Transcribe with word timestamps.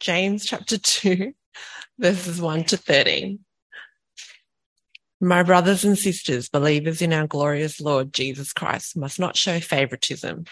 James 0.00 0.46
chapter 0.46 0.78
2, 0.78 1.34
verses 1.98 2.40
1 2.40 2.64
to 2.64 2.78
13. 2.78 3.38
My 5.20 5.42
brothers 5.42 5.84
and 5.84 5.98
sisters, 5.98 6.48
believers 6.48 7.02
in 7.02 7.12
our 7.12 7.26
glorious 7.26 7.82
Lord 7.82 8.14
Jesus 8.14 8.54
Christ, 8.54 8.96
must 8.96 9.20
not 9.20 9.36
show 9.36 9.60
favoritism. 9.60 10.44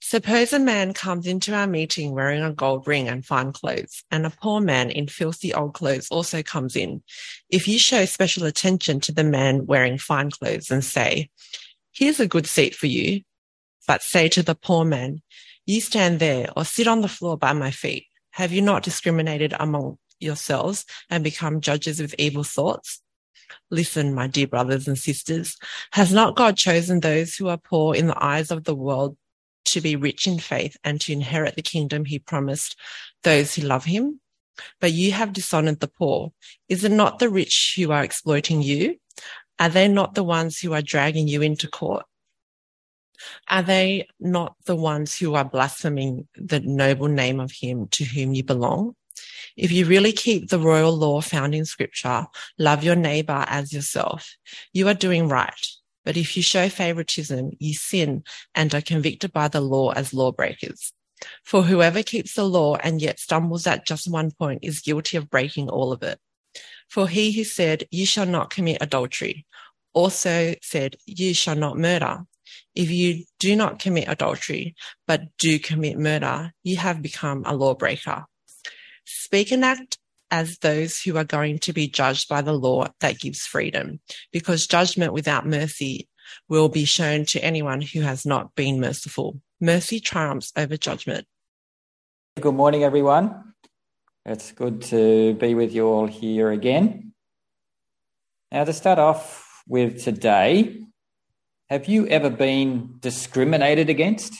Suppose 0.00 0.52
a 0.52 0.60
man 0.60 0.94
comes 0.94 1.26
into 1.26 1.52
our 1.52 1.66
meeting 1.66 2.12
wearing 2.12 2.44
a 2.44 2.52
gold 2.52 2.86
ring 2.86 3.08
and 3.08 3.26
fine 3.26 3.50
clothes, 3.50 4.04
and 4.12 4.24
a 4.24 4.30
poor 4.30 4.60
man 4.60 4.92
in 4.92 5.08
filthy 5.08 5.52
old 5.52 5.74
clothes 5.74 6.06
also 6.12 6.44
comes 6.44 6.76
in. 6.76 7.02
If 7.50 7.66
you 7.66 7.80
show 7.80 8.04
special 8.04 8.44
attention 8.44 9.00
to 9.00 9.12
the 9.12 9.24
man 9.24 9.66
wearing 9.66 9.98
fine 9.98 10.30
clothes 10.30 10.70
and 10.70 10.84
say, 10.84 11.30
Here's 11.90 12.20
a 12.20 12.28
good 12.28 12.46
seat 12.46 12.76
for 12.76 12.86
you, 12.86 13.22
but 13.88 14.02
say 14.02 14.28
to 14.28 14.44
the 14.44 14.54
poor 14.54 14.84
man, 14.84 15.20
You 15.66 15.80
stand 15.80 16.20
there 16.20 16.50
or 16.56 16.64
sit 16.64 16.86
on 16.86 17.00
the 17.00 17.08
floor 17.08 17.36
by 17.36 17.52
my 17.52 17.72
feet. 17.72 18.06
Have 18.34 18.50
you 18.50 18.62
not 18.62 18.82
discriminated 18.82 19.54
among 19.60 19.96
yourselves 20.18 20.84
and 21.08 21.22
become 21.22 21.60
judges 21.60 22.00
with 22.00 22.16
evil 22.18 22.42
thoughts? 22.42 23.00
Listen, 23.70 24.12
my 24.12 24.26
dear 24.26 24.48
brothers 24.48 24.88
and 24.88 24.98
sisters, 24.98 25.56
has 25.92 26.12
not 26.12 26.34
God 26.34 26.56
chosen 26.56 26.98
those 26.98 27.36
who 27.36 27.46
are 27.46 27.56
poor 27.56 27.94
in 27.94 28.08
the 28.08 28.24
eyes 28.24 28.50
of 28.50 28.64
the 28.64 28.74
world 28.74 29.16
to 29.66 29.80
be 29.80 29.94
rich 29.94 30.26
in 30.26 30.40
faith 30.40 30.76
and 30.82 31.00
to 31.02 31.12
inherit 31.12 31.54
the 31.54 31.62
kingdom 31.62 32.06
he 32.06 32.18
promised 32.18 32.76
those 33.22 33.54
who 33.54 33.62
love 33.62 33.84
him? 33.84 34.18
But 34.80 34.90
you 34.90 35.12
have 35.12 35.32
dishonored 35.32 35.78
the 35.78 35.86
poor. 35.86 36.32
Is 36.68 36.82
it 36.82 36.90
not 36.90 37.20
the 37.20 37.30
rich 37.30 37.74
who 37.76 37.92
are 37.92 38.02
exploiting 38.02 38.62
you? 38.62 38.96
Are 39.60 39.68
they 39.68 39.86
not 39.86 40.16
the 40.16 40.24
ones 40.24 40.58
who 40.58 40.72
are 40.72 40.82
dragging 40.82 41.28
you 41.28 41.40
into 41.40 41.68
court? 41.68 42.04
Are 43.48 43.62
they 43.62 44.08
not 44.20 44.56
the 44.66 44.76
ones 44.76 45.16
who 45.16 45.34
are 45.34 45.44
blaspheming 45.44 46.28
the 46.36 46.60
noble 46.60 47.08
name 47.08 47.40
of 47.40 47.52
him 47.52 47.88
to 47.88 48.04
whom 48.04 48.34
you 48.34 48.44
belong? 48.44 48.94
If 49.56 49.70
you 49.70 49.86
really 49.86 50.12
keep 50.12 50.48
the 50.48 50.58
royal 50.58 50.96
law 50.96 51.20
found 51.20 51.54
in 51.54 51.64
scripture, 51.64 52.26
love 52.58 52.82
your 52.82 52.96
neighbor 52.96 53.44
as 53.48 53.72
yourself, 53.72 54.36
you 54.72 54.88
are 54.88 54.94
doing 54.94 55.28
right. 55.28 55.66
But 56.04 56.16
if 56.16 56.36
you 56.36 56.42
show 56.42 56.68
favoritism, 56.68 57.52
you 57.58 57.74
sin 57.74 58.24
and 58.54 58.74
are 58.74 58.80
convicted 58.80 59.32
by 59.32 59.48
the 59.48 59.60
law 59.60 59.92
as 59.92 60.12
lawbreakers. 60.12 60.92
For 61.44 61.62
whoever 61.62 62.02
keeps 62.02 62.34
the 62.34 62.44
law 62.44 62.76
and 62.76 63.00
yet 63.00 63.18
stumbles 63.18 63.66
at 63.66 63.86
just 63.86 64.10
one 64.10 64.30
point 64.32 64.60
is 64.62 64.80
guilty 64.80 65.16
of 65.16 65.30
breaking 65.30 65.70
all 65.70 65.92
of 65.92 66.02
it. 66.02 66.18
For 66.88 67.08
he 67.08 67.32
who 67.32 67.44
said, 67.44 67.84
you 67.90 68.06
shall 68.06 68.26
not 68.26 68.50
commit 68.50 68.78
adultery, 68.82 69.46
also 69.94 70.54
said, 70.60 70.96
you 71.06 71.32
shall 71.32 71.56
not 71.56 71.78
murder. 71.78 72.24
If 72.74 72.90
you 72.90 73.24
do 73.38 73.56
not 73.56 73.78
commit 73.78 74.08
adultery, 74.08 74.74
but 75.06 75.22
do 75.38 75.58
commit 75.58 75.98
murder, 75.98 76.52
you 76.62 76.76
have 76.76 77.02
become 77.02 77.44
a 77.46 77.54
lawbreaker. 77.54 78.24
Speak 79.04 79.52
and 79.52 79.64
act 79.64 79.98
as 80.30 80.58
those 80.58 81.00
who 81.00 81.16
are 81.16 81.24
going 81.24 81.58
to 81.60 81.72
be 81.72 81.86
judged 81.86 82.28
by 82.28 82.42
the 82.42 82.52
law 82.52 82.88
that 83.00 83.20
gives 83.20 83.46
freedom, 83.46 84.00
because 84.32 84.66
judgment 84.66 85.12
without 85.12 85.46
mercy 85.46 86.08
will 86.48 86.68
be 86.68 86.84
shown 86.84 87.24
to 87.26 87.44
anyone 87.44 87.80
who 87.80 88.00
has 88.00 88.26
not 88.26 88.54
been 88.54 88.80
merciful. 88.80 89.40
Mercy 89.60 90.00
triumphs 90.00 90.52
over 90.56 90.76
judgment. 90.76 91.26
Good 92.40 92.54
morning, 92.54 92.82
everyone. 92.82 93.54
It's 94.26 94.52
good 94.52 94.82
to 94.82 95.34
be 95.34 95.54
with 95.54 95.72
you 95.72 95.86
all 95.86 96.06
here 96.06 96.50
again. 96.50 97.12
Now, 98.50 98.64
to 98.64 98.72
start 98.72 98.98
off 98.98 99.62
with 99.68 100.02
today, 100.02 100.80
have 101.74 101.88
you 101.88 102.06
ever 102.06 102.30
been 102.30 102.94
discriminated 103.00 103.90
against? 103.90 104.32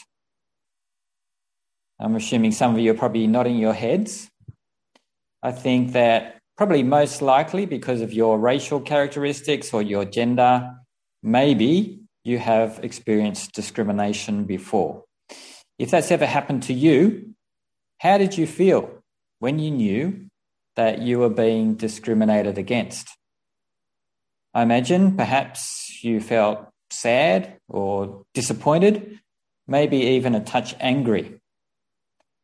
I'm 1.99 2.15
assuming 2.15 2.53
some 2.53 2.73
of 2.73 2.79
you 2.79 2.91
are 2.91 3.01
probably 3.03 3.27
nodding 3.27 3.57
your 3.57 3.73
heads. 3.73 4.29
I 5.43 5.51
think 5.51 5.91
that 5.91 6.39
probably 6.55 6.81
most 6.81 7.21
likely 7.21 7.65
because 7.65 7.99
of 7.99 8.13
your 8.13 8.39
racial 8.39 8.79
characteristics 8.79 9.73
or 9.73 9.81
your 9.81 10.05
gender, 10.05 10.75
maybe 11.21 11.99
you 12.23 12.39
have 12.39 12.79
experienced 12.81 13.51
discrimination 13.51 14.45
before. 14.45 15.03
If 15.77 15.91
that's 15.91 16.11
ever 16.11 16.25
happened 16.25 16.63
to 16.63 16.73
you, 16.73 17.35
how 17.97 18.17
did 18.17 18.37
you 18.37 18.47
feel 18.47 19.03
when 19.39 19.59
you 19.59 19.71
knew 19.71 20.27
that 20.77 21.01
you 21.01 21.19
were 21.19 21.35
being 21.45 21.75
discriminated 21.75 22.57
against? 22.57 23.09
I 24.53 24.61
imagine 24.61 25.17
perhaps 25.17 26.01
you 26.01 26.21
felt 26.21 26.69
sad 26.99 27.59
or 27.67 28.23
disappointed, 28.33 29.19
maybe 29.67 29.97
even 29.97 30.35
a 30.35 30.43
touch 30.43 30.75
angry. 30.79 31.39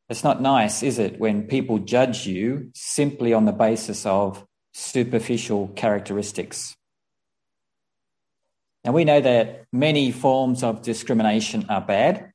It's 0.10 0.24
not 0.24 0.42
nice, 0.42 0.84
is 0.84 1.00
it, 1.00 1.20
when 1.20 1.44
people 1.48 1.80
judge 1.80 2.28
you 2.28 2.70
simply 2.76 3.34
on 3.34 3.46
the 3.46 3.54
basis 3.54 4.06
of 4.06 4.46
superficial 4.74 5.70
characteristics? 5.70 6.76
Now, 8.84 8.92
we 8.92 9.06
know 9.06 9.22
that 9.22 9.66
many 9.72 10.12
forms 10.12 10.64
of 10.64 10.82
discrimination 10.82 11.66
are 11.70 11.82
bad. 11.82 12.32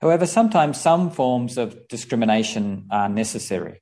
However, 0.00 0.26
sometimes 0.26 0.80
some 0.80 1.10
forms 1.10 1.58
of 1.58 1.86
discrimination 1.88 2.86
are 2.90 3.08
necessary. 3.08 3.80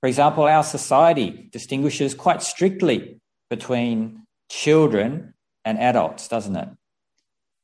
For 0.00 0.06
example, 0.06 0.44
our 0.44 0.64
society 0.64 1.48
distinguishes 1.52 2.14
quite 2.14 2.42
strictly 2.42 3.20
between 3.50 4.22
children 4.48 5.34
and 5.64 5.78
adults, 5.78 6.28
doesn't 6.28 6.56
it? 6.56 6.68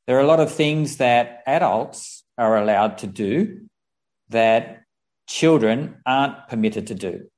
There 0.07 0.17
are 0.17 0.21
a 0.21 0.27
lot 0.27 0.39
of 0.39 0.51
things 0.51 0.97
that 0.97 1.43
adults 1.45 2.23
are 2.37 2.57
allowed 2.57 2.97
to 2.99 3.07
do 3.07 3.67
that 4.29 4.83
children 5.27 5.97
aren't 6.05 6.47
permitted 6.47 6.87
to 6.87 6.95
do, 6.95 7.29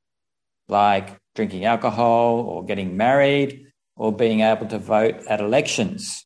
like 0.69 1.17
drinking 1.35 1.65
alcohol 1.65 2.39
or 2.41 2.63
getting 2.63 2.97
married 2.97 3.67
or 3.95 4.11
being 4.11 4.41
able 4.41 4.67
to 4.67 4.79
vote 4.79 5.15
at 5.27 5.41
elections. 5.41 6.25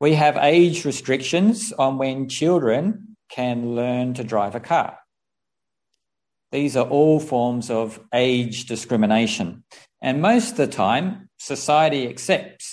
We 0.00 0.14
have 0.14 0.36
age 0.36 0.84
restrictions 0.84 1.72
on 1.72 1.98
when 1.98 2.28
children 2.28 3.16
can 3.28 3.74
learn 3.74 4.14
to 4.14 4.24
drive 4.24 4.54
a 4.54 4.60
car. 4.60 4.98
These 6.50 6.76
are 6.76 6.88
all 6.88 7.20
forms 7.20 7.68
of 7.68 8.00
age 8.14 8.66
discrimination. 8.66 9.64
And 10.00 10.22
most 10.22 10.52
of 10.52 10.56
the 10.56 10.66
time, 10.66 11.28
society 11.38 12.08
accepts 12.08 12.67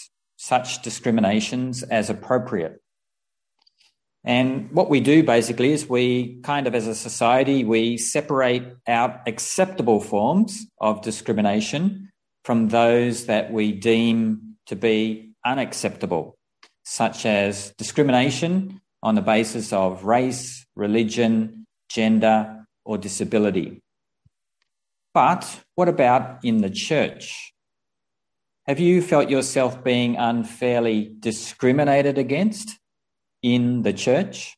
such 0.45 0.83
discriminations 0.83 1.81
as 1.81 2.11
appropriate. 2.11 2.79
And 4.23 4.71
what 4.71 4.91
we 4.91 4.99
do 4.99 5.23
basically 5.23 5.71
is 5.71 5.89
we 5.89 6.39
kind 6.43 6.67
of, 6.67 6.75
as 6.75 6.85
a 6.85 6.93
society, 6.93 7.63
we 7.63 7.97
separate 7.97 8.63
out 8.87 9.21
acceptable 9.27 9.99
forms 9.99 10.67
of 10.79 11.01
discrimination 11.01 12.11
from 12.43 12.67
those 12.67 13.25
that 13.25 13.51
we 13.51 13.71
deem 13.71 14.57
to 14.67 14.75
be 14.75 15.31
unacceptable, 15.43 16.37
such 16.83 17.25
as 17.25 17.73
discrimination 17.79 18.81
on 19.01 19.15
the 19.15 19.21
basis 19.21 19.73
of 19.73 20.03
race, 20.03 20.63
religion, 20.75 21.65
gender, 21.89 22.67
or 22.83 22.99
disability. 22.99 23.81
But 25.11 25.63
what 25.73 25.89
about 25.89 26.45
in 26.45 26.61
the 26.61 26.69
church? 26.69 27.54
Have 28.67 28.79
you 28.79 29.03
felt 29.03 29.29
yourself 29.29 29.83
being 29.83 30.15
unfairly 30.15 31.13
discriminated 31.19 32.17
against 32.17 32.79
in 33.43 33.83
the 33.83 33.93
church? 33.93 34.57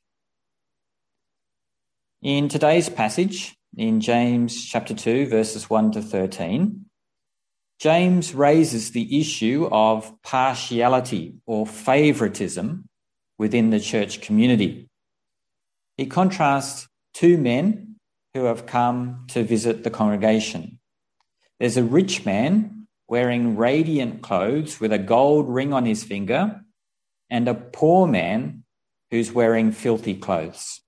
In 2.21 2.47
today's 2.47 2.87
passage, 2.87 3.57
in 3.75 3.99
James 3.99 4.63
chapter 4.63 4.93
2, 4.93 5.27
verses 5.27 5.69
1 5.69 5.91
to 5.91 6.01
13, 6.01 6.85
James 7.79 8.33
raises 8.33 8.91
the 8.91 9.19
issue 9.19 9.67
of 9.73 10.13
partiality 10.23 11.35
or 11.45 11.67
favoritism 11.67 12.87
within 13.37 13.71
the 13.71 13.79
church 13.81 14.21
community. 14.21 14.87
He 15.97 16.05
contrasts 16.05 16.87
two 17.13 17.37
men 17.37 17.97
who 18.33 18.45
have 18.45 18.65
come 18.67 19.25
to 19.31 19.43
visit 19.43 19.83
the 19.83 19.91
congregation. 19.91 20.79
There's 21.59 21.75
a 21.75 21.83
rich 21.83 22.25
man 22.25 22.76
wearing 23.07 23.55
radiant 23.55 24.21
clothes 24.21 24.79
with 24.79 24.91
a 24.91 24.97
gold 24.97 25.47
ring 25.49 25.73
on 25.73 25.85
his 25.85 26.03
finger, 26.03 26.61
and 27.29 27.47
a 27.47 27.53
poor 27.53 28.07
man 28.07 28.63
who's 29.11 29.31
wearing 29.31 29.71
filthy 29.71 30.15
clothes. 30.15 30.81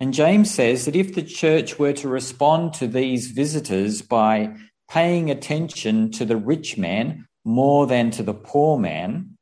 And 0.00 0.14
James 0.14 0.50
says 0.50 0.84
that 0.84 0.96
if 0.96 1.14
the 1.14 1.22
church 1.22 1.78
were 1.78 1.92
to 1.94 2.08
respond 2.08 2.74
to 2.74 2.86
these 2.86 3.30
visitors 3.30 4.00
by 4.00 4.54
paying 4.88 5.30
attention 5.30 6.10
to 6.12 6.24
the 6.24 6.36
rich 6.36 6.78
man 6.78 7.26
more 7.44 7.86
than 7.86 8.10
to 8.12 8.22
the 8.22 8.34
poor 8.34 8.78
man, 8.78 9.36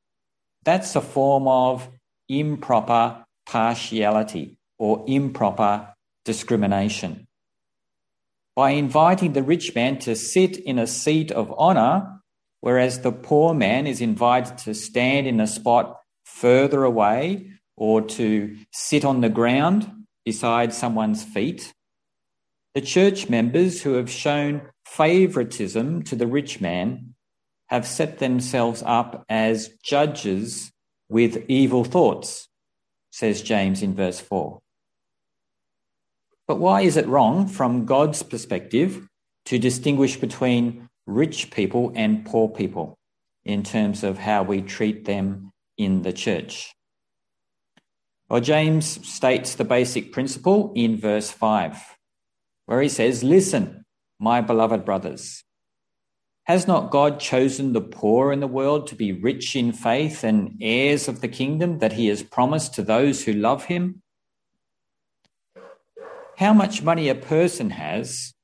that's 0.65 0.97
a 0.97 1.01
form 1.01 1.47
of 1.47 1.89
improper 2.29 3.25
partiality 3.47 4.59
or 4.79 5.05
improper 5.07 5.95
discrimination 6.25 7.27
by 8.57 8.71
inviting 8.71 9.35
the 9.35 9.43
rich 9.43 9.75
man 9.75 9.99
to 9.99 10.17
sit 10.17 10.57
in 10.57 10.79
a 10.79 10.87
seat 10.87 11.31
of 11.31 11.55
honor, 11.59 12.21
whereas 12.63 13.01
the 13.01 13.13
poor 13.13 13.55
man 13.55 13.87
is 13.87 14.01
invited 14.01 14.57
to 14.57 14.75
stand 14.75 15.27
in 15.27 15.39
a 15.39 15.47
spot 15.47 16.01
further 16.25 16.83
away 16.83 17.51
or 17.77 18.01
to 18.01 18.57
sit 18.73 19.05
on 19.05 19.21
the 19.21 19.29
ground 19.29 19.89
beside 20.25 20.73
someone's 20.73 21.23
feet. 21.23 21.73
the 22.75 22.81
church 22.83 23.31
members 23.31 23.83
who 23.83 23.95
have 23.95 24.11
shown 24.11 24.61
favoritism 24.85 26.03
to 26.03 26.15
the 26.15 26.27
rich 26.27 26.61
man 26.61 27.15
have 27.69 27.87
set 27.87 28.19
themselves 28.19 28.83
up 28.85 29.25
as 29.31 29.71
judges 29.83 30.71
with 31.09 31.43
evil 31.49 31.85
thoughts, 31.85 32.49
says 33.11 33.41
James 33.41 33.83
in 33.83 33.95
verse 33.95 34.21
4. 34.21 34.61
But 36.47 36.61
why 36.61 36.83
is 36.83 36.97
it 36.97 37.09
wrong 37.09 37.49
from 37.49 37.87
God's 37.87 38.23
perspective 38.23 39.09
to 39.47 39.59
distinguish 39.59 40.17
between 40.17 40.89
rich 41.07 41.51
people 41.51 41.93
and 41.95 42.25
poor 42.25 42.49
people 42.49 42.97
in 43.45 43.63
terms 43.63 44.05
of 44.05 44.19
how 44.19 44.43
we 44.43 44.63
treat 44.63 45.05
them 45.05 45.51
in 45.77 46.03
the 46.03 46.13
church? 46.13 46.73
Well, 48.29 48.41
James 48.41 49.07
states 49.09 49.55
the 49.55 49.65
basic 49.65 50.13
principle 50.13 50.73
in 50.75 50.97
verse 50.97 51.31
5, 51.31 51.97
where 52.67 52.83
he 52.83 52.89
says, 52.89 53.23
Listen, 53.23 53.85
my 54.19 54.41
beloved 54.41 54.85
brothers. 54.85 55.45
Has 56.45 56.69
not 56.69 56.93
God 56.93 57.19
chosen 57.19 57.73
the 57.73 57.81
poor 57.81 58.33
in 58.33 58.39
the 58.39 58.47
world 58.47 58.87
to 58.89 58.95
be 58.95 59.13
rich 59.13 59.57
in 59.57 59.73
faith 59.73 60.23
and 60.23 60.57
heirs 60.61 61.09
of 61.09 61.21
the 61.21 61.29
kingdom 61.29 61.81
that 61.81 61.95
he 61.95 62.07
has 62.07 62.23
promised 62.23 62.75
to 62.75 62.83
those 62.83 63.25
who 63.25 63.33
love 63.33 63.65
him? 63.65 64.03
How 66.39 66.53
much 66.53 66.83
money 66.83 67.09
a 67.09 67.15
person 67.15 67.71
has 67.71 68.35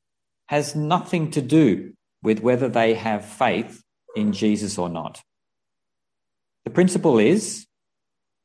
has 0.48 0.74
nothing 0.74 1.30
to 1.30 1.40
do 1.40 1.92
with 2.22 2.40
whether 2.40 2.68
they 2.68 2.94
have 2.94 3.24
faith 3.24 3.82
in 4.14 4.32
Jesus 4.32 4.78
or 4.78 4.88
not. 4.88 5.22
The 6.64 6.70
principle 6.70 7.18
is 7.18 7.66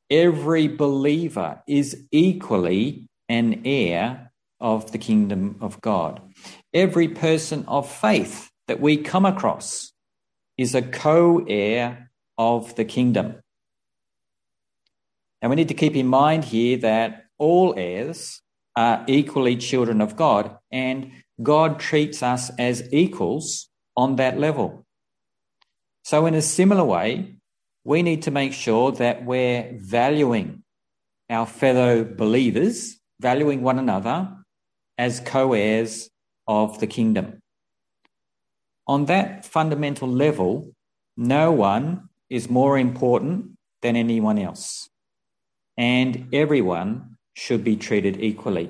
every 0.10 0.68
believer 0.68 1.62
is 1.68 2.06
equally 2.12 3.08
an 3.30 3.62
heir 3.66 4.32
of 4.60 4.92
the 4.92 4.98
kingdom 4.98 5.58
of 5.62 5.82
God. 5.82 6.22
Every 6.74 7.10
person 7.10 7.66
of 7.68 7.92
faith 7.92 8.50
that 8.68 8.80
we 8.80 8.98
come 8.98 9.26
across 9.26 9.92
is 10.58 10.74
a 10.74 10.82
co 10.82 11.46
heir 11.48 12.10
of 12.38 12.76
the 12.76 12.86
kingdom. 12.86 13.36
And 15.42 15.50
we 15.50 15.56
need 15.56 15.68
to 15.68 15.74
keep 15.74 15.96
in 15.96 16.08
mind 16.08 16.46
here 16.46 16.78
that 16.78 17.26
all 17.38 17.76
heirs 17.78 18.42
are 18.78 19.04
equally 19.08 19.58
children 19.58 20.00
of 20.02 20.16
God, 20.16 20.56
and 20.72 21.12
God 21.42 21.80
treats 21.80 22.22
us 22.22 22.52
as 22.60 22.88
equals 22.94 23.70
on 23.98 24.18
that 24.18 24.40
level. 24.40 24.86
So, 26.04 26.28
in 26.28 26.36
a 26.36 26.44
similar 26.44 26.84
way, 26.84 27.38
we 27.84 28.04
need 28.04 28.22
to 28.24 28.32
make 28.32 28.54
sure 28.54 28.92
that 28.92 29.26
we're 29.26 29.78
valuing 29.80 30.64
our 31.28 31.48
fellow 31.48 32.04
believers, 32.04 33.00
valuing 33.20 33.64
one 33.64 33.80
another 33.80 34.30
as 34.98 35.20
co 35.22 35.54
heirs 35.54 36.10
of 36.48 36.80
the 36.80 36.88
kingdom. 36.88 37.40
On 38.88 39.06
that 39.06 39.44
fundamental 39.44 40.08
level, 40.08 40.72
no 41.18 41.52
one 41.52 42.10
is 42.30 42.48
more 42.48 42.78
important 42.78 43.58
than 43.82 43.96
anyone 43.96 44.38
else, 44.38 44.88
and 45.76 46.30
everyone 46.32 47.17
should 47.38 47.63
be 47.63 47.75
treated 47.75 48.19
equally. 48.19 48.68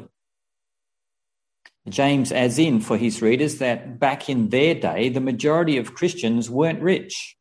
James 1.87 2.33
adds 2.33 2.59
in 2.59 2.81
for 2.81 2.97
his 2.97 3.21
readers 3.21 3.59
that 3.59 3.97
back 3.97 4.29
in 4.29 4.49
their 4.49 4.75
day, 4.75 5.07
the 5.07 5.21
majority 5.21 5.77
of 5.77 5.93
Christians 5.93 6.49
weren't 6.49 6.81
rich. 6.81 7.37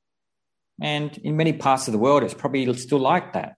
And 0.81 1.19
in 1.19 1.37
many 1.37 1.53
parts 1.53 1.89
of 1.89 1.93
the 1.93 1.99
world, 1.99 2.23
it's 2.23 2.33
probably 2.33 2.73
still 2.75 3.01
like 3.01 3.33
that. 3.33 3.57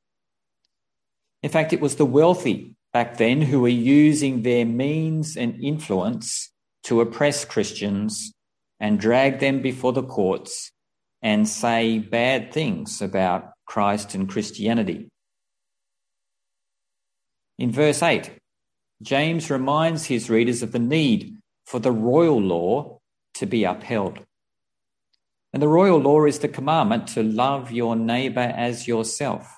In 1.42 1.50
fact, 1.50 1.74
it 1.74 1.80
was 1.82 1.96
the 1.96 2.06
wealthy 2.06 2.74
back 2.94 3.18
then 3.18 3.42
who 3.42 3.60
were 3.60 3.68
using 3.68 4.42
their 4.42 4.64
means 4.64 5.36
and 5.36 5.62
influence 5.62 6.50
to 6.84 7.02
oppress 7.02 7.44
Christians 7.44 8.32
and 8.80 8.98
drag 8.98 9.40
them 9.40 9.60
before 9.60 9.92
the 9.92 10.02
courts 10.02 10.72
and 11.20 11.46
say 11.46 11.98
bad 11.98 12.50
things 12.50 13.02
about 13.02 13.50
Christ 13.66 14.14
and 14.14 14.26
Christianity. 14.26 15.10
In 17.58 17.72
verse 17.72 18.02
8, 18.02 18.30
James 19.02 19.50
reminds 19.50 20.06
his 20.06 20.30
readers 20.30 20.62
of 20.62 20.72
the 20.72 20.78
need 20.78 21.38
for 21.66 21.80
the 21.80 21.92
royal 21.92 22.40
law 22.40 23.00
to 23.34 23.46
be 23.46 23.64
upheld. 23.64 24.20
And 25.52 25.62
the 25.62 25.68
royal 25.68 25.98
law 25.98 26.24
is 26.24 26.38
the 26.38 26.48
commandment 26.48 27.08
to 27.08 27.22
love 27.22 27.70
your 27.72 27.96
neighbor 27.96 28.40
as 28.56 28.86
yourself. 28.86 29.52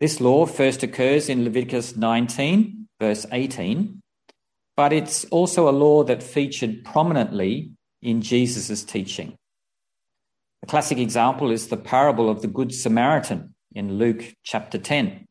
This 0.00 0.20
law 0.20 0.46
first 0.46 0.82
occurs 0.82 1.28
in 1.28 1.44
Leviticus 1.44 1.96
19, 1.96 2.88
verse 2.98 3.26
18, 3.30 4.00
but 4.76 4.92
it's 4.92 5.24
also 5.26 5.68
a 5.68 5.72
law 5.72 6.04
that 6.04 6.22
featured 6.22 6.84
prominently 6.84 7.70
in 8.02 8.22
Jesus' 8.22 8.82
teaching. 8.82 9.36
A 10.62 10.66
classic 10.66 10.98
example 10.98 11.50
is 11.50 11.68
the 11.68 11.76
parable 11.76 12.28
of 12.28 12.42
the 12.42 12.48
Good 12.48 12.74
Samaritan 12.74 13.54
in 13.74 13.98
Luke 13.98 14.34
chapter 14.42 14.78
10. 14.78 15.26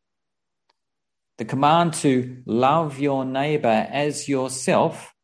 The 1.40 1.46
command 1.46 1.94
to 1.94 2.42
love 2.44 2.98
your 2.98 3.24
neighbor 3.24 3.88
as 3.90 4.28
yourself 4.28 5.14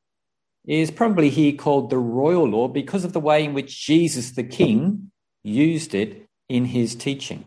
is 0.66 0.90
probably 0.90 1.28
here 1.28 1.52
called 1.52 1.90
the 1.90 1.98
royal 1.98 2.48
law 2.48 2.68
because 2.68 3.04
of 3.04 3.12
the 3.12 3.20
way 3.20 3.44
in 3.44 3.52
which 3.52 3.84
Jesus 3.84 4.30
the 4.30 4.42
King 4.42 5.10
used 5.44 5.94
it 5.94 6.26
in 6.48 6.64
his 6.64 6.94
teaching. 6.94 7.44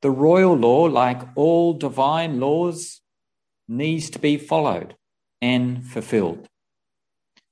The 0.00 0.10
royal 0.10 0.56
law, 0.56 0.86
like 0.86 1.22
all 1.36 1.74
divine 1.74 2.40
laws, 2.40 3.00
needs 3.68 4.10
to 4.10 4.18
be 4.18 4.36
followed 4.36 4.96
and 5.40 5.86
fulfilled. 5.86 6.48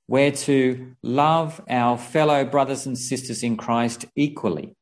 We're 0.09 0.31
to 0.31 0.93
love 1.01 1.61
our 1.69 1.97
fellow 1.97 2.43
brothers 2.43 2.85
and 2.85 2.97
sisters 2.97 3.43
in 3.43 3.55
Christ 3.55 4.03
equally. 4.13 4.75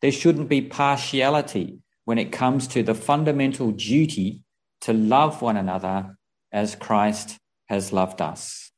There 0.00 0.10
shouldn't 0.10 0.48
be 0.48 0.62
partiality 0.62 1.80
when 2.10 2.18
it 2.18 2.32
comes 2.32 2.66
to 2.66 2.82
the 2.82 2.92
fundamental 2.92 3.70
duty 3.70 4.42
to 4.80 4.92
love 4.92 5.42
one 5.42 5.56
another 5.56 6.16
as 6.50 6.74
Christ 6.74 7.38
has 7.68 7.92
loved 7.92 8.20
us. 8.20 8.72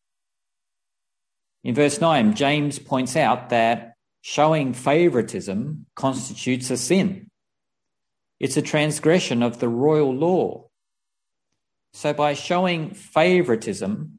In 1.64 1.74
verse 1.74 1.98
9, 1.98 2.34
James 2.34 2.78
points 2.78 3.16
out 3.16 3.48
that 3.48 3.94
showing 4.20 4.74
favoritism 4.74 5.86
constitutes 5.96 6.70
a 6.70 6.76
sin. 6.76 7.30
It's 8.38 8.58
a 8.58 8.60
transgression 8.60 9.42
of 9.42 9.60
the 9.60 9.68
royal 9.70 10.14
law. 10.14 10.68
So, 11.94 12.12
by 12.12 12.34
showing 12.34 12.90
favoritism, 12.92 14.18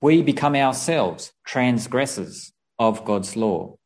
we 0.00 0.22
become 0.22 0.54
ourselves 0.54 1.34
transgressors 1.44 2.54
of 2.78 3.04
God's 3.04 3.36
law. 3.36 3.76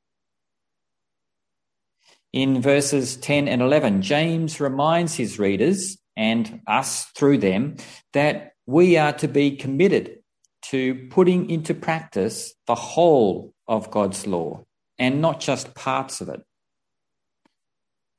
In 2.33 2.61
verses 2.61 3.17
10 3.17 3.49
and 3.49 3.63
11, 3.63 4.03
James 4.03 4.61
reminds 4.61 5.15
his 5.15 5.39
readers 5.39 5.97
and 6.17 6.61
us 6.67 7.07
through 7.17 7.39
them 7.39 7.77
that 8.13 8.53
we 8.67 8.99
are 8.99 9.13
to 9.15 9.29
be 9.29 9.57
committed 9.57 10.19
to 10.67 11.09
putting 11.11 11.49
into 11.49 11.73
practice 11.73 12.55
the 12.67 12.75
whole 12.75 13.55
of 13.67 13.91
God's 13.91 14.27
law 14.27 14.65
and 14.99 15.23
not 15.23 15.41
just 15.41 15.75
parts 15.75 16.21
of 16.21 16.29
it. 16.29 16.43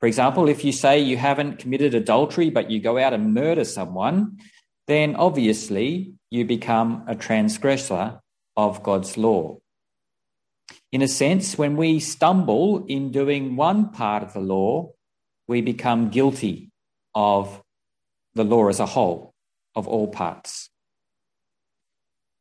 For 0.00 0.06
example, 0.06 0.48
if 0.48 0.64
you 0.64 0.72
say 0.72 0.98
you 0.98 1.16
haven't 1.18 1.58
committed 1.58 1.94
adultery, 1.94 2.50
but 2.50 2.70
you 2.70 2.80
go 2.80 2.98
out 2.98 3.12
and 3.12 3.34
murder 3.34 3.64
someone, 3.64 4.38
then 4.88 5.14
obviously 5.14 6.14
you 6.30 6.44
become 6.44 7.04
a 7.06 7.14
transgressor 7.14 8.18
of 8.56 8.82
God's 8.82 9.16
law. 9.16 9.59
In 10.92 11.02
a 11.02 11.08
sense, 11.08 11.56
when 11.56 11.76
we 11.76 12.00
stumble 12.00 12.84
in 12.86 13.12
doing 13.12 13.56
one 13.56 13.90
part 13.90 14.22
of 14.22 14.32
the 14.32 14.40
law, 14.40 14.90
we 15.46 15.60
become 15.60 16.10
guilty 16.10 16.70
of 17.14 17.62
the 18.34 18.44
law 18.44 18.68
as 18.68 18.80
a 18.80 18.86
whole, 18.86 19.34
of 19.76 19.86
all 19.86 20.08
parts. 20.08 20.70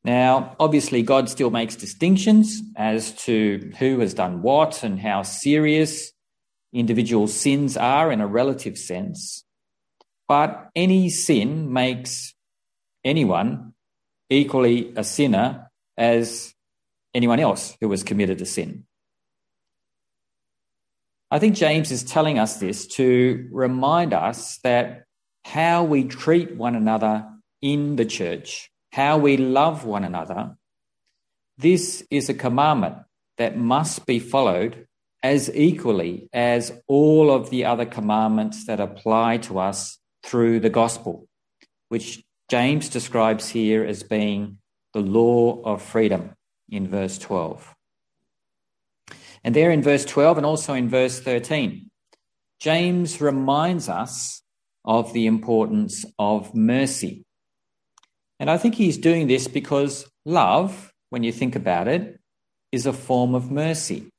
Now, 0.03 0.55
obviously, 0.59 1.03
God 1.03 1.29
still 1.29 1.49
makes 1.49 1.75
distinctions 1.75 2.61
as 2.75 3.11
to 3.25 3.71
who 3.77 3.99
has 3.99 4.13
done 4.13 4.41
what 4.41 4.83
and 4.83 4.99
how 4.99 5.23
serious 5.23 6.11
individual 6.73 7.27
sins 7.27 7.75
are 7.77 8.11
in 8.11 8.21
a 8.21 8.27
relative 8.27 8.77
sense, 8.77 9.43
but 10.27 10.69
any 10.75 11.09
sin 11.09 11.73
makes 11.73 12.33
anyone 13.03 13.73
equally 14.29 14.93
a 14.95 15.03
sinner 15.03 15.69
as 15.97 16.53
anyone 17.13 17.39
else 17.39 17.75
who 17.81 17.89
has 17.91 18.03
committed 18.03 18.41
a 18.41 18.45
sin. 18.45 18.85
I 21.31 21.39
think 21.39 21.55
James 21.55 21.91
is 21.91 22.03
telling 22.03 22.39
us 22.39 22.57
this 22.57 22.87
to 22.87 23.47
remind 23.51 24.13
us 24.13 24.57
that 24.63 25.03
how 25.43 25.83
we 25.83 26.03
treat 26.03 26.55
one 26.55 26.75
another 26.75 27.27
in 27.61 27.95
the 27.97 28.05
church, 28.05 28.71
how 28.91 29.17
we 29.17 29.37
love 29.37 29.85
one 29.85 30.03
another, 30.03 30.55
this 31.57 32.03
is 32.09 32.29
a 32.29 32.33
commandment 32.33 32.95
that 33.37 33.57
must 33.57 34.05
be 34.05 34.19
followed 34.19 34.87
as 35.21 35.53
equally 35.53 36.29
as 36.33 36.71
all 36.87 37.31
of 37.31 37.49
the 37.49 37.65
other 37.65 37.85
commandments 37.85 38.65
that 38.65 38.79
apply 38.79 39.37
to 39.37 39.59
us 39.59 39.99
through 40.23 40.59
the 40.59 40.69
gospel, 40.69 41.27
which 41.89 42.23
James 42.49 42.89
describes 42.89 43.49
here 43.49 43.83
as 43.83 44.01
being 44.01 44.57
the 44.93 45.01
law 45.01 45.61
of 45.63 45.81
freedom 45.81 46.33
in 46.71 46.87
verse 46.87 47.17
12. 47.17 47.75
And 49.43 49.55
there 49.55 49.71
in 49.71 49.81
verse 49.81 50.05
12 50.05 50.37
and 50.37 50.45
also 50.45 50.73
in 50.73 50.89
verse 50.89 51.19
13, 51.19 51.89
James 52.59 53.21
reminds 53.21 53.87
us 53.87 54.41
of 54.83 55.13
the 55.13 55.27
importance 55.27 56.05
of 56.17 56.53
mercy. 56.53 57.23
And 58.39 58.49
I 58.49 58.57
think 58.57 58.75
he's 58.75 58.97
doing 58.97 59.27
this 59.27 59.47
because 59.47 60.09
love, 60.25 60.91
when 61.09 61.23
you 61.23 61.31
think 61.31 61.55
about 61.55 61.87
it, 61.87 62.19
is 62.71 62.85
a 62.85 62.93
form 62.93 63.35
of 63.35 63.51
mercy. 63.51 64.11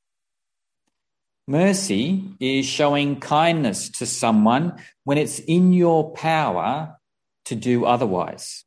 Mercy 1.47 2.23
is 2.39 2.65
showing 2.65 3.19
kindness 3.19 3.89
to 3.89 4.05
someone 4.05 4.81
when 5.03 5.17
it's 5.17 5.39
in 5.39 5.73
your 5.73 6.11
power 6.11 6.97
to 7.45 7.55
do 7.55 7.85
otherwise. 7.85 8.63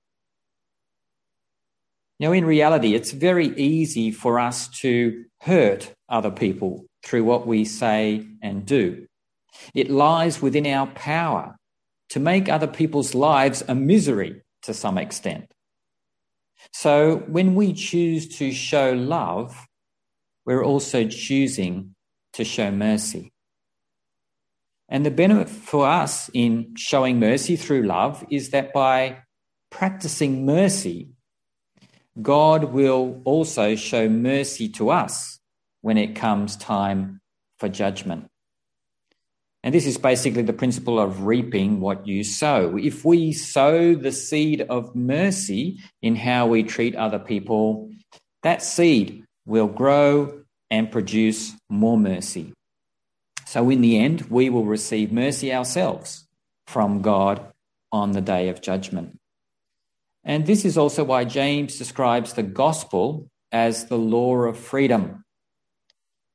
Know, 2.21 2.33
in 2.33 2.45
reality, 2.45 2.95
it's 2.95 3.11
very 3.11 3.49
easy 3.57 4.11
for 4.11 4.39
us 4.39 4.69
to 4.81 5.25
hurt 5.41 5.93
other 6.09 6.31
people 6.31 6.87
through 7.03 7.25
what 7.25 7.47
we 7.47 7.65
say 7.65 8.27
and 8.41 8.65
do. 8.65 9.07
It 9.75 9.91
lies 9.91 10.41
within 10.41 10.67
our 10.67 10.87
power 10.87 11.57
to 12.11 12.21
make 12.21 12.49
other 12.49 12.67
people's 12.67 13.15
lives 13.15 13.63
a 13.67 13.75
misery 13.75 14.43
to 14.63 14.73
some 14.73 14.97
extent. 14.97 15.53
So 16.73 17.17
when 17.27 17.55
we 17.55 17.73
choose 17.73 18.39
to 18.39 18.53
show 18.53 18.93
love, 18.93 19.67
we're 20.47 20.65
also 20.65 21.09
choosing 21.09 21.95
to 22.35 22.45
show 22.45 22.71
mercy. 22.71 23.33
And 24.89 25.05
the 25.05 25.11
benefit 25.11 25.49
for 25.49 25.87
us 25.87 26.31
in 26.35 26.75
showing 26.77 27.19
mercy 27.19 27.57
through 27.57 27.83
love 27.83 28.25
is 28.31 28.51
that 28.51 28.73
by 28.73 29.19
practicing 29.71 30.47
mercy, 30.47 31.14
God 32.21 32.65
will 32.65 33.21
also 33.25 33.75
show 33.75 34.09
mercy 34.09 34.69
to 34.71 34.91
us 34.91 35.41
when 35.81 35.99
it 35.99 36.15
comes 36.15 36.57
time 36.57 37.21
for 37.59 37.69
judgment. 37.69 38.31
And 39.65 39.75
this 39.75 39.87
is 39.87 39.97
basically 39.97 40.43
the 40.43 40.53
principle 40.53 41.01
of 41.01 41.25
reaping 41.25 41.81
what 41.81 42.07
you 42.07 42.23
sow. 42.23 42.77
If 42.77 43.05
we 43.05 43.33
sow 43.33 43.95
the 43.95 44.13
seed 44.13 44.61
of 44.61 44.95
mercy 44.95 45.79
in 46.03 46.17
how 46.17 46.47
we 46.47 46.63
treat 46.63 46.95
other 46.95 47.19
people, 47.19 47.91
that 48.43 48.63
seed 48.63 49.25
will 49.47 49.67
grow 49.67 50.43
and 50.71 50.93
produce 50.93 51.55
more 51.71 51.97
mercy. 51.97 52.53
So, 53.47 53.71
in 53.71 53.81
the 53.81 53.99
end, 53.99 54.23
we 54.31 54.51
will 54.51 54.65
receive 54.65 55.13
mercy 55.13 55.53
ourselves 55.53 56.27
from 56.67 57.01
God 57.01 57.47
on 57.91 58.13
the 58.13 58.21
day 58.21 58.49
of 58.49 58.61
judgment. 58.61 59.19
And 60.25 60.47
this 60.47 60.65
is 60.65 60.79
also 60.79 61.05
why 61.05 61.25
James 61.25 61.77
describes 61.77 62.33
the 62.33 62.43
gospel 62.43 63.29
as 63.53 63.87
the 63.87 63.99
law 63.99 64.37
of 64.45 64.59
freedom, 64.59 65.25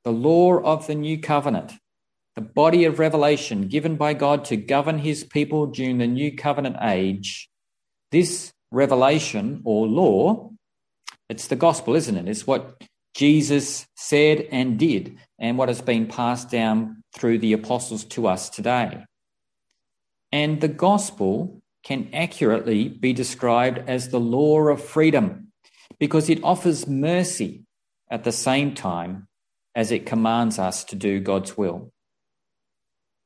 the 0.04 0.12
law 0.12 0.60
of 0.60 0.88
the 0.88 0.96
new 0.96 1.20
covenant 1.20 1.74
the 2.40 2.46
body 2.46 2.86
of 2.86 3.00
revelation 3.00 3.68
given 3.68 3.98
by 3.98 4.14
God 4.14 4.46
to 4.46 4.56
govern 4.56 5.00
his 5.00 5.26
people 5.26 5.66
during 5.66 5.98
the 5.98 6.08
new 6.08 6.34
covenant 6.34 6.78
age, 6.82 7.50
this 8.12 8.54
revelation 8.72 9.62
or 9.66 9.86
law, 9.86 10.50
it's 11.28 11.48
the 11.48 11.58
gospel, 11.58 11.96
isn't 11.96 12.16
it? 12.16 12.30
It's 12.30 12.48
what 12.48 12.82
Jesus 13.14 13.86
said 13.98 14.48
and 14.54 14.80
did, 14.80 15.18
and 15.38 15.58
what 15.58 15.68
has 15.68 15.82
been 15.82 16.08
passed 16.08 16.50
down 16.50 17.04
through 17.14 17.40
the 17.40 17.52
apostles 17.52 18.06
to 18.06 18.28
us 18.28 18.50
today. 18.50 19.04
And 20.32 20.62
the 20.62 20.70
gospel 20.70 21.59
can 21.84 22.10
accurately 22.14 22.90
be 22.90 23.14
described 23.14 23.80
as 23.88 24.10
the 24.10 24.20
law 24.20 24.60
of 24.68 24.84
freedom 24.84 25.52
because 26.00 26.30
it 26.30 26.44
offers 26.44 26.88
mercy 26.88 27.64
at 28.12 28.24
the 28.24 28.32
same 28.32 28.74
time 28.74 29.28
as 29.76 29.92
it 29.92 30.06
commands 30.06 30.60
us 30.60 30.84
to 30.86 30.96
do 30.96 31.20
God's 31.20 31.58
will. 31.58 31.92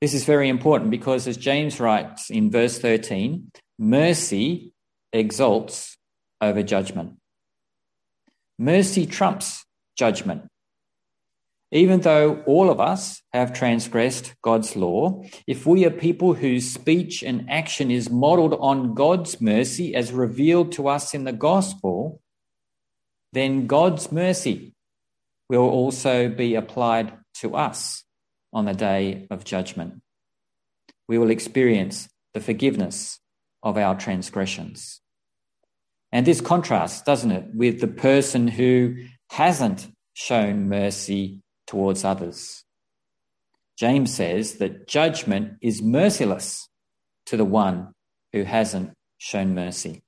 This 0.02 0.14
is 0.14 0.26
very 0.26 0.50
important 0.50 0.92
because, 0.92 1.28
as 1.28 1.38
James 1.38 1.80
writes 1.80 2.30
in 2.30 2.52
verse 2.52 2.78
13, 2.78 3.50
mercy 3.80 4.74
exalts 5.14 5.98
over 6.42 6.62
judgment. 6.62 7.18
Mercy 8.60 9.06
trumps 9.06 9.64
judgment. 9.98 10.44
Even 11.74 12.02
though 12.02 12.44
all 12.46 12.70
of 12.70 12.80
us 12.80 13.24
have 13.34 13.52
transgressed 13.52 14.36
God's 14.44 14.76
law, 14.76 15.24
if 15.48 15.66
we 15.66 15.86
are 15.86 15.90
people 15.90 16.36
whose 16.36 16.72
speech 16.72 17.24
and 17.24 17.50
action 17.50 17.90
is 17.90 18.12
modeled 18.12 18.56
on 18.60 18.94
God's 18.94 19.42
mercy 19.42 19.96
as 19.96 20.12
revealed 20.12 20.72
to 20.74 20.88
us 20.88 21.16
in 21.16 21.24
the 21.24 21.34
gospel, 21.34 22.22
then 23.32 23.66
God's 23.66 24.12
mercy 24.12 24.76
will 25.50 25.68
also 25.68 26.30
be 26.30 26.54
applied 26.54 27.18
to 27.40 27.56
us 27.56 28.04
on 28.54 28.66
the 28.66 28.76
day 28.76 29.26
of 29.32 29.44
judgment. 29.44 30.00
We 31.08 31.18
will 31.18 31.32
experience 31.32 32.08
the 32.36 32.40
forgiveness 32.40 33.20
of 33.64 33.80
our 33.80 33.96
transgressions. 33.96 35.02
And 36.12 36.28
this 36.28 36.40
contrasts, 36.40 37.02
doesn't 37.02 37.32
it, 37.32 37.46
with 37.56 37.82
the 37.82 37.88
person 37.88 38.48
who 38.48 38.98
hasn't 39.32 39.88
shown 40.14 40.70
mercy 40.70 41.43
towards 41.74 42.06
others. 42.06 42.64
James 43.80 44.14
says 44.14 44.58
that 44.60 44.88
judgment 44.88 45.58
is 45.60 45.82
merciless 45.82 46.70
to 47.26 47.36
the 47.36 47.46
one 47.46 47.96
who 48.32 48.44
hasn't 48.44 48.94
shown 49.18 49.56
mercy. 49.56 50.04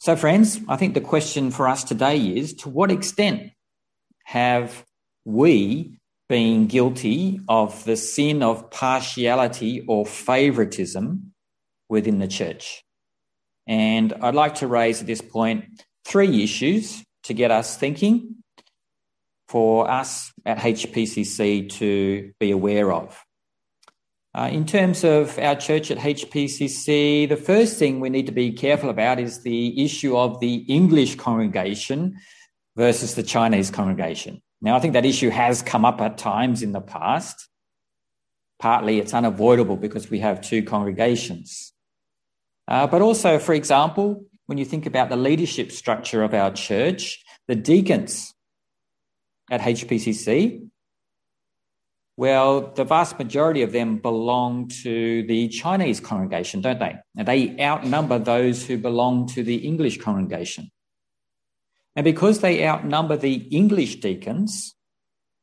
So, 0.00 0.16
friends, 0.16 0.60
I 0.68 0.76
think 0.76 0.92
the 0.92 1.00
question 1.00 1.50
for 1.50 1.66
us 1.66 1.82
today 1.82 2.18
is 2.18 2.52
to 2.56 2.68
what 2.68 2.90
extent 2.90 3.52
have 4.24 4.84
we 5.24 5.98
being 6.28 6.66
guilty 6.66 7.40
of 7.48 7.84
the 7.84 7.96
sin 7.96 8.42
of 8.42 8.70
partiality 8.70 9.82
or 9.88 10.04
favoritism 10.04 11.32
within 11.88 12.18
the 12.18 12.28
church. 12.28 12.84
And 13.66 14.12
I'd 14.12 14.34
like 14.34 14.56
to 14.56 14.66
raise 14.66 15.00
at 15.00 15.06
this 15.06 15.22
point 15.22 15.64
three 16.04 16.44
issues 16.44 17.02
to 17.24 17.32
get 17.32 17.50
us 17.50 17.78
thinking 17.78 18.31
for 19.52 19.90
us 19.90 20.32
at 20.46 20.56
HPCC 20.56 21.68
to 21.68 22.32
be 22.40 22.50
aware 22.52 22.90
of. 22.90 23.22
Uh, 24.34 24.48
in 24.50 24.64
terms 24.64 25.04
of 25.04 25.38
our 25.38 25.54
church 25.54 25.90
at 25.90 25.98
HPCC, 25.98 27.28
the 27.28 27.36
first 27.36 27.78
thing 27.78 28.00
we 28.00 28.08
need 28.08 28.24
to 28.24 28.32
be 28.32 28.50
careful 28.52 28.88
about 28.88 29.20
is 29.20 29.42
the 29.42 29.84
issue 29.84 30.16
of 30.16 30.40
the 30.40 30.54
English 30.54 31.16
congregation 31.16 32.16
versus 32.76 33.14
the 33.14 33.22
Chinese 33.22 33.70
congregation. 33.70 34.40
Now, 34.62 34.74
I 34.74 34.80
think 34.80 34.94
that 34.94 35.04
issue 35.04 35.28
has 35.28 35.60
come 35.60 35.84
up 35.84 36.00
at 36.00 36.16
times 36.16 36.62
in 36.62 36.72
the 36.72 36.80
past. 36.80 37.46
Partly 38.58 39.00
it's 39.00 39.12
unavoidable 39.12 39.76
because 39.76 40.08
we 40.08 40.20
have 40.20 40.40
two 40.40 40.62
congregations. 40.62 41.74
Uh, 42.66 42.86
but 42.86 43.02
also, 43.02 43.38
for 43.38 43.52
example, 43.52 44.24
when 44.46 44.56
you 44.56 44.64
think 44.64 44.86
about 44.86 45.10
the 45.10 45.16
leadership 45.16 45.72
structure 45.72 46.22
of 46.22 46.32
our 46.32 46.52
church, 46.52 47.22
the 47.48 47.54
deacons 47.54 48.32
at 49.52 49.60
HPCC, 49.60 50.66
well, 52.16 52.72
the 52.72 52.84
vast 52.84 53.18
majority 53.18 53.62
of 53.62 53.72
them 53.72 53.98
belong 53.98 54.68
to 54.82 55.22
the 55.24 55.48
Chinese 55.48 56.00
congregation, 56.00 56.62
don't 56.62 56.78
they? 56.78 56.96
And 57.16 57.28
they 57.28 57.58
outnumber 57.60 58.18
those 58.18 58.66
who 58.66 58.78
belong 58.78 59.28
to 59.28 59.42
the 59.42 59.56
English 59.56 60.00
congregation. 60.00 60.70
And 61.94 62.04
because 62.04 62.40
they 62.40 62.66
outnumber 62.66 63.18
the 63.18 63.34
English 63.34 63.96
deacons, 63.96 64.74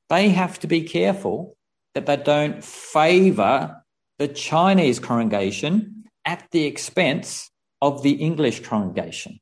they 0.10 0.30
have 0.30 0.60
to 0.60 0.68
be 0.68 0.82
careful 0.82 1.56
that 1.94 2.08
they 2.08 2.18
don't 2.18 2.64
favour 2.64 3.84
the 4.18 4.28
Chinese 4.28 5.00
congregation 5.00 6.06
at 6.26 6.48
the 6.52 6.66
expense 6.66 7.52
of 7.80 8.02
the 8.02 8.14
English 8.14 8.62
congregation. 8.62 9.40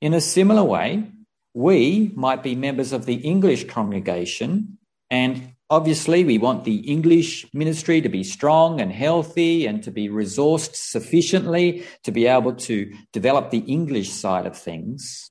In 0.00 0.12
a 0.12 0.20
similar 0.20 0.64
way, 0.64 1.12
we 1.56 2.12
might 2.14 2.42
be 2.42 2.54
members 2.54 2.92
of 2.92 3.06
the 3.06 3.14
English 3.14 3.64
congregation, 3.64 4.76
and 5.08 5.52
obviously, 5.70 6.22
we 6.22 6.36
want 6.36 6.64
the 6.64 6.80
English 6.80 7.46
ministry 7.54 8.02
to 8.02 8.10
be 8.10 8.22
strong 8.22 8.78
and 8.78 8.92
healthy 8.92 9.64
and 9.64 9.82
to 9.82 9.90
be 9.90 10.10
resourced 10.10 10.76
sufficiently 10.76 11.82
to 12.02 12.12
be 12.12 12.26
able 12.26 12.52
to 12.52 12.92
develop 13.10 13.50
the 13.50 13.60
English 13.60 14.10
side 14.10 14.44
of 14.44 14.54
things. 14.54 15.30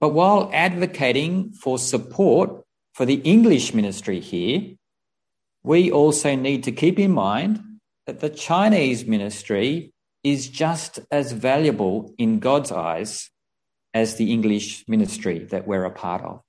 But 0.00 0.08
while 0.08 0.50
advocating 0.52 1.52
for 1.52 1.78
support 1.78 2.64
for 2.92 3.06
the 3.06 3.20
English 3.22 3.72
ministry 3.72 4.18
here, 4.18 4.74
we 5.62 5.92
also 5.92 6.34
need 6.34 6.64
to 6.64 6.72
keep 6.72 6.98
in 6.98 7.12
mind 7.12 7.62
that 8.08 8.18
the 8.18 8.30
Chinese 8.30 9.06
ministry 9.06 9.92
is 10.24 10.48
just 10.48 10.98
as 11.12 11.30
valuable 11.30 12.12
in 12.18 12.40
God's 12.40 12.72
eyes 12.72 13.30
as 13.94 14.16
the 14.16 14.32
English 14.32 14.84
ministry 14.88 15.38
that 15.50 15.66
we're 15.66 15.84
a 15.84 15.90
part 15.90 16.22
of. 16.22 16.42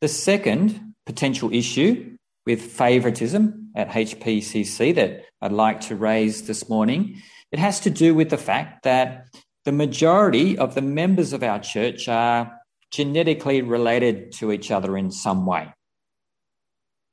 The 0.00 0.08
second 0.08 0.94
potential 1.04 1.52
issue 1.52 2.16
with 2.46 2.62
favoritism 2.62 3.70
at 3.76 3.90
HPCC 3.90 4.94
that 4.94 5.24
I'd 5.42 5.52
like 5.52 5.82
to 5.82 5.96
raise 5.96 6.46
this 6.46 6.68
morning. 6.68 7.22
It 7.52 7.58
has 7.58 7.80
to 7.80 7.90
do 7.90 8.14
with 8.14 8.30
the 8.30 8.38
fact 8.38 8.84
that 8.84 9.26
the 9.64 9.72
majority 9.72 10.56
of 10.56 10.74
the 10.74 10.82
members 10.82 11.32
of 11.32 11.42
our 11.42 11.58
church 11.58 12.08
are 12.08 12.58
genetically 12.90 13.62
related 13.62 14.32
to 14.32 14.52
each 14.52 14.70
other 14.70 14.96
in 14.96 15.10
some 15.10 15.44
way. 15.46 15.72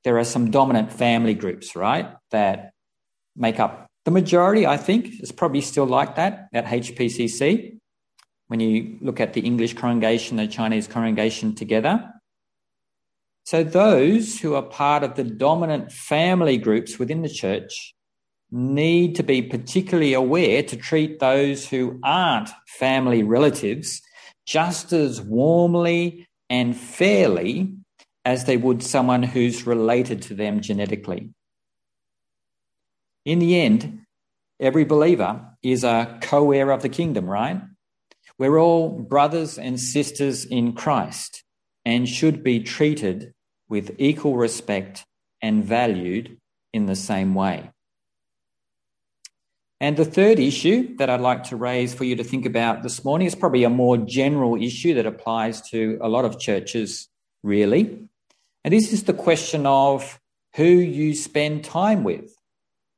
There 0.04 0.18
are 0.18 0.24
some 0.24 0.50
dominant 0.52 0.94
family 0.94 1.34
groups, 1.34 1.76
right, 1.76 2.14
that 2.32 2.72
make 3.36 3.60
up 3.60 3.88
the 4.06 4.12
majority, 4.12 4.66
I 4.66 4.78
think, 4.78 5.20
is 5.20 5.34
probably 5.34 5.62
still 5.62 5.86
like 5.86 6.16
that 6.16 6.48
at 6.54 6.66
HPCC. 6.66 7.78
When 8.48 8.60
you 8.60 8.98
look 9.02 9.20
at 9.20 9.34
the 9.34 9.42
English 9.42 9.74
congregation, 9.74 10.38
the 10.38 10.48
Chinese 10.48 10.88
congregation 10.88 11.54
together. 11.54 12.12
So, 13.44 13.64
those 13.64 14.40
who 14.40 14.56
are 14.56 14.62
part 14.62 15.04
of 15.04 15.16
the 15.16 15.24
dominant 15.24 15.92
family 15.92 16.58
groups 16.58 17.00
within 17.00 17.22
the 17.22 17.30
church 17.30 17.94
need 18.52 19.16
to 19.16 19.24
be 19.24 19.42
particularly 19.42 20.14
aware 20.14 20.64
to 20.64 20.78
treat 20.78 21.20
those 21.20 21.68
who 21.68 22.00
aren't 22.04 22.50
family 22.80 23.24
relatives 23.24 24.02
just 24.46 24.94
as 24.94 25.22
warmly 25.22 26.26
and 26.50 26.76
fairly 26.76 27.74
as 28.24 28.46
they 28.46 28.58
would 28.58 28.82
someone 28.82 29.24
who's 29.24 29.68
related 29.68 30.22
to 30.22 30.34
them 30.34 30.62
genetically. 30.62 31.30
In 33.26 33.40
the 33.40 33.60
end, 33.60 34.02
every 34.60 34.86
believer 34.86 35.46
is 35.64 35.84
a 35.84 36.18
co 36.22 36.52
heir 36.52 36.72
of 36.72 36.82
the 36.82 36.90
kingdom, 36.90 37.30
right? 37.30 37.62
We're 38.40 38.60
all 38.60 38.90
brothers 38.90 39.58
and 39.58 39.80
sisters 39.80 40.46
in 40.46 40.74
Christ 40.74 41.44
and 41.86 42.08
should 42.08 42.44
be 42.44 42.60
treated 42.60 43.34
with 43.70 43.96
equal 43.98 44.38
respect 44.38 45.06
and 45.42 45.64
valued 45.64 46.38
in 46.74 46.86
the 46.86 46.96
same 46.96 47.34
way. 47.34 47.72
And 49.80 49.96
the 49.96 50.06
third 50.06 50.40
issue 50.40 50.96
that 50.98 51.10
I'd 51.10 51.22
like 51.22 51.44
to 51.46 51.56
raise 51.56 51.94
for 51.94 52.04
you 52.04 52.16
to 52.16 52.24
think 52.24 52.46
about 52.46 52.82
this 52.82 53.06
morning 53.06 53.28
is 53.28 53.36
probably 53.36 53.64
a 53.64 53.70
more 53.70 53.98
general 53.98 54.62
issue 54.62 54.96
that 54.96 55.06
applies 55.06 55.62
to 55.70 56.00
a 56.02 56.10
lot 56.10 56.26
of 56.26 56.40
churches, 56.40 57.08
really. 57.44 58.00
And 58.64 58.74
this 58.74 58.92
is 58.92 59.04
the 59.04 59.14
question 59.14 59.66
of 59.66 60.20
who 60.56 60.64
you 60.64 61.14
spend 61.14 61.64
time 61.64 62.04
with 62.04 62.36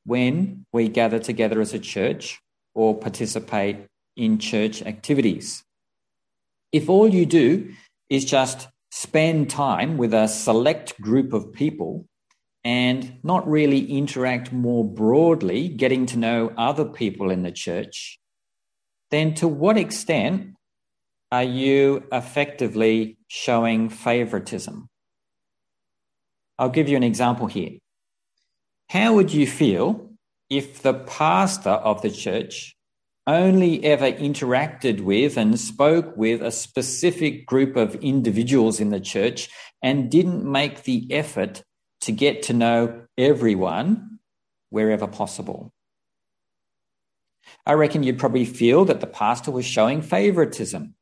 when 0.05 0.65
we 0.72 0.88
gather 0.88 1.19
together 1.19 1.60
as 1.60 1.74
a 1.74 1.79
church 1.79 2.39
or 2.74 2.98
participate 2.98 3.86
in 4.19 4.38
church 4.38 4.81
activities. 4.83 5.63
If 6.71 6.89
all 6.89 7.09
you 7.09 7.25
do 7.25 7.73
is 8.09 8.25
just 8.25 8.67
spend 8.91 9.49
time 9.49 9.97
with 9.97 10.13
a 10.13 10.27
select 10.27 10.99
group 11.01 11.33
of 11.33 11.53
people, 11.53 12.05
and 12.63 13.19
not 13.23 13.47
really 13.47 13.85
interact 13.85 14.51
more 14.51 14.83
broadly, 14.83 15.69
getting 15.69 16.05
to 16.07 16.17
know 16.17 16.51
other 16.57 16.85
people 16.85 17.31
in 17.31 17.43
the 17.43 17.51
church, 17.51 18.19
then 19.11 19.33
to 19.35 19.47
what 19.47 19.77
extent 19.77 20.55
are 21.31 21.43
you 21.43 22.03
effectively 22.11 23.17
showing 23.27 23.89
favoritism? 23.89 24.88
I'll 26.57 26.69
give 26.69 26.89
you 26.89 26.97
an 26.97 27.03
example 27.03 27.47
here. 27.47 27.77
How 28.89 29.13
would 29.13 29.33
you 29.33 29.47
feel 29.47 30.09
if 30.49 30.81
the 30.81 30.93
pastor 30.93 31.69
of 31.69 32.01
the 32.01 32.11
church 32.11 32.75
only 33.38 33.83
ever 33.83 34.12
interacted 34.12 35.01
with 35.01 35.38
and 35.38 35.59
spoke 35.59 36.15
with 36.15 36.41
a 36.41 36.51
specific 36.51 37.45
group 37.45 37.75
of 37.75 37.95
individuals 37.95 38.79
in 38.79 38.89
the 38.89 39.00
church 39.00 39.50
and 39.81 40.09
didn't 40.09 40.50
make 40.50 40.83
the 40.83 41.07
effort 41.12 41.63
to 42.01 42.12
get 42.12 42.43
to 42.43 42.53
know 42.53 43.03
everyone 43.17 44.19
wherever 44.69 45.07
possible. 45.07 45.74
I 47.65 47.74
reckon 47.74 48.03
you'd 48.03 48.19
probably 48.19 48.45
feel 48.45 48.86
that 48.86 49.01
the 49.01 49.07
pastor 49.07 49.51
was 49.51 49.65
showing 49.65 50.01
favoritism. 50.01 50.95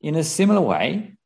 In 0.00 0.14
a 0.14 0.24
similar 0.24 0.60
way, 0.60 1.16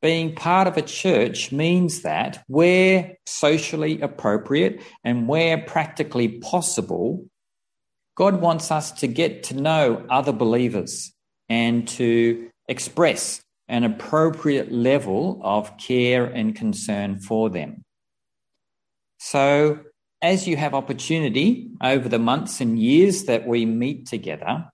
being 0.00 0.34
part 0.34 0.68
of 0.68 0.76
a 0.76 0.82
church 0.82 1.50
means 1.50 2.02
that 2.02 2.44
where 2.46 3.16
socially 3.26 4.00
appropriate 4.00 4.80
and 5.02 5.26
where 5.26 5.58
practically 5.58 6.38
possible, 6.38 7.26
God 8.18 8.40
wants 8.40 8.72
us 8.72 8.90
to 8.90 9.06
get 9.06 9.44
to 9.44 9.54
know 9.54 10.04
other 10.10 10.32
believers 10.32 11.12
and 11.48 11.86
to 11.86 12.50
express 12.66 13.40
an 13.68 13.84
appropriate 13.84 14.72
level 14.72 15.40
of 15.44 15.78
care 15.78 16.24
and 16.24 16.52
concern 16.52 17.20
for 17.20 17.48
them. 17.48 17.84
So, 19.20 19.78
as 20.20 20.48
you 20.48 20.56
have 20.56 20.74
opportunity 20.74 21.70
over 21.80 22.08
the 22.08 22.18
months 22.18 22.60
and 22.60 22.76
years 22.76 23.26
that 23.26 23.46
we 23.46 23.64
meet 23.64 24.08
together, 24.08 24.68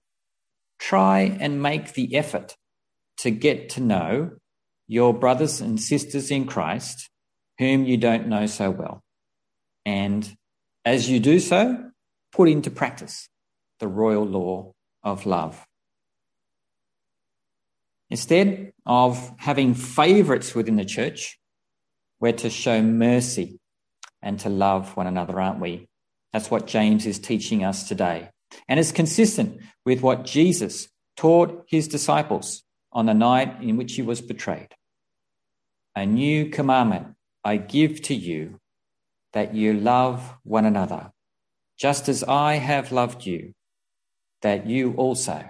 try 0.78 1.36
and 1.38 1.62
make 1.62 1.92
the 1.92 2.16
effort 2.16 2.56
to 3.18 3.30
get 3.30 3.68
to 3.70 3.82
know 3.82 4.30
your 4.88 5.12
brothers 5.12 5.60
and 5.60 5.78
sisters 5.78 6.30
in 6.30 6.46
Christ 6.46 7.10
whom 7.58 7.84
you 7.84 7.98
don't 7.98 8.26
know 8.26 8.46
so 8.46 8.70
well. 8.70 9.02
And 9.84 10.34
as 10.86 11.10
you 11.10 11.20
do 11.20 11.38
so, 11.40 11.90
put 12.32 12.48
into 12.48 12.70
practice 12.70 13.28
the 13.84 13.88
royal 13.88 14.24
law 14.24 14.72
of 15.02 15.26
love. 15.26 15.66
Instead 18.08 18.72
of 18.86 19.30
having 19.36 19.74
favorites 19.74 20.54
within 20.54 20.76
the 20.76 20.86
church, 20.86 21.38
we're 22.18 22.32
to 22.32 22.48
show 22.48 22.80
mercy 22.80 23.60
and 24.22 24.40
to 24.40 24.48
love 24.48 24.96
one 24.96 25.06
another, 25.06 25.38
aren't 25.38 25.60
we? 25.60 25.86
That's 26.32 26.50
what 26.50 26.66
James 26.66 27.04
is 27.04 27.18
teaching 27.18 27.62
us 27.62 27.86
today. 27.86 28.30
And 28.68 28.80
it's 28.80 28.90
consistent 28.90 29.60
with 29.84 30.00
what 30.00 30.24
Jesus 30.24 30.88
taught 31.18 31.66
his 31.68 31.86
disciples 31.86 32.62
on 32.90 33.04
the 33.04 33.12
night 33.12 33.62
in 33.62 33.76
which 33.76 33.96
he 33.96 34.00
was 34.00 34.22
betrayed. 34.22 34.68
A 35.94 36.06
new 36.06 36.48
commandment 36.48 37.08
I 37.44 37.58
give 37.58 38.00
to 38.08 38.14
you 38.14 38.60
that 39.34 39.54
you 39.54 39.74
love 39.74 40.36
one 40.42 40.64
another, 40.64 41.12
just 41.76 42.08
as 42.08 42.24
I 42.24 42.54
have 42.54 42.90
loved 42.90 43.26
you, 43.26 43.52
that 44.44 44.66
you 44.66 44.92
also 44.98 45.42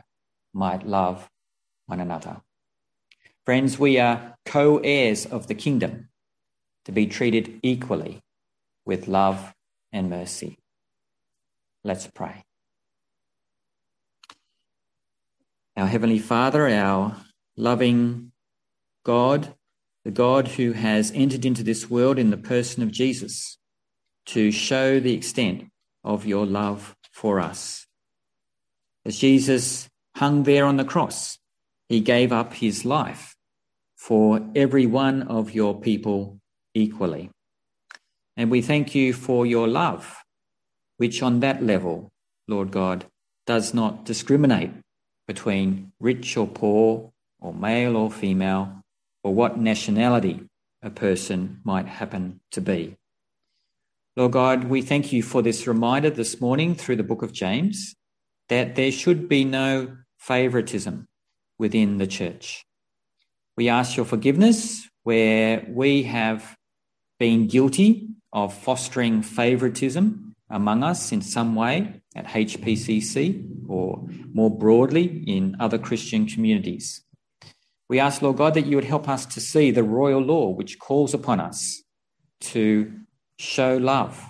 might 0.52 0.86
love 0.86 1.28
one 1.86 1.98
another. 1.98 2.40
Friends, 3.44 3.76
we 3.76 3.98
are 3.98 4.36
co 4.46 4.78
heirs 4.78 5.26
of 5.26 5.48
the 5.48 5.54
kingdom 5.54 6.08
to 6.84 6.92
be 6.92 7.08
treated 7.08 7.58
equally 7.64 8.22
with 8.86 9.08
love 9.08 9.52
and 9.92 10.08
mercy. 10.08 10.58
Let's 11.82 12.06
pray. 12.06 12.44
Our 15.76 15.88
Heavenly 15.88 16.20
Father, 16.20 16.68
our 16.68 17.16
loving 17.56 18.30
God, 19.04 19.54
the 20.04 20.12
God 20.12 20.46
who 20.46 20.70
has 20.70 21.10
entered 21.16 21.44
into 21.44 21.64
this 21.64 21.90
world 21.90 22.16
in 22.16 22.30
the 22.30 22.36
person 22.36 22.80
of 22.84 22.92
Jesus 22.92 23.58
to 24.26 24.52
show 24.52 25.00
the 25.00 25.14
extent 25.14 25.64
of 26.04 26.26
your 26.26 26.46
love 26.46 26.94
for 27.10 27.40
us. 27.40 27.83
As 29.06 29.18
Jesus 29.18 29.88
hung 30.16 30.44
there 30.44 30.64
on 30.64 30.76
the 30.78 30.84
cross, 30.84 31.38
he 31.88 32.00
gave 32.00 32.32
up 32.32 32.54
his 32.54 32.84
life 32.84 33.36
for 33.96 34.40
every 34.54 34.86
one 34.86 35.22
of 35.22 35.54
your 35.54 35.78
people 35.78 36.38
equally. 36.74 37.30
And 38.36 38.50
we 38.50 38.62
thank 38.62 38.94
you 38.94 39.12
for 39.12 39.44
your 39.46 39.68
love, 39.68 40.22
which 40.96 41.22
on 41.22 41.40
that 41.40 41.62
level, 41.62 42.10
Lord 42.48 42.70
God, 42.70 43.06
does 43.46 43.74
not 43.74 44.04
discriminate 44.04 44.70
between 45.26 45.92
rich 46.00 46.36
or 46.36 46.46
poor, 46.46 47.12
or 47.40 47.52
male 47.52 47.96
or 47.96 48.10
female, 48.10 48.80
or 49.22 49.34
what 49.34 49.58
nationality 49.58 50.46
a 50.82 50.90
person 50.90 51.60
might 51.64 51.86
happen 51.86 52.40
to 52.50 52.60
be. 52.60 52.96
Lord 54.16 54.32
God, 54.32 54.64
we 54.64 54.80
thank 54.80 55.12
you 55.12 55.22
for 55.22 55.42
this 55.42 55.66
reminder 55.66 56.10
this 56.10 56.40
morning 56.40 56.74
through 56.74 56.96
the 56.96 57.02
book 57.02 57.22
of 57.22 57.32
James 57.32 57.94
that 58.48 58.74
there 58.74 58.92
should 58.92 59.28
be 59.28 59.44
no 59.44 59.96
favoritism 60.18 61.06
within 61.58 61.98
the 61.98 62.06
church. 62.06 62.64
We 63.56 63.68
ask 63.68 63.96
your 63.96 64.06
forgiveness 64.06 64.88
where 65.02 65.64
we 65.68 66.04
have 66.04 66.56
been 67.18 67.46
guilty 67.46 68.08
of 68.32 68.52
fostering 68.52 69.22
favoritism 69.22 70.34
among 70.50 70.82
us 70.82 71.12
in 71.12 71.22
some 71.22 71.54
way 71.54 72.02
at 72.14 72.26
HPCC 72.26 73.68
or 73.68 74.06
more 74.32 74.50
broadly 74.50 75.24
in 75.26 75.56
other 75.60 75.78
Christian 75.78 76.26
communities. 76.26 77.02
We 77.88 78.00
ask, 78.00 78.22
Lord 78.22 78.38
God, 78.38 78.54
that 78.54 78.66
you 78.66 78.76
would 78.76 78.84
help 78.84 79.08
us 79.08 79.26
to 79.26 79.40
see 79.40 79.70
the 79.70 79.82
royal 79.84 80.20
law 80.20 80.48
which 80.50 80.78
calls 80.78 81.14
upon 81.14 81.38
us 81.40 81.82
to 82.40 82.92
show 83.38 83.76
love 83.76 84.24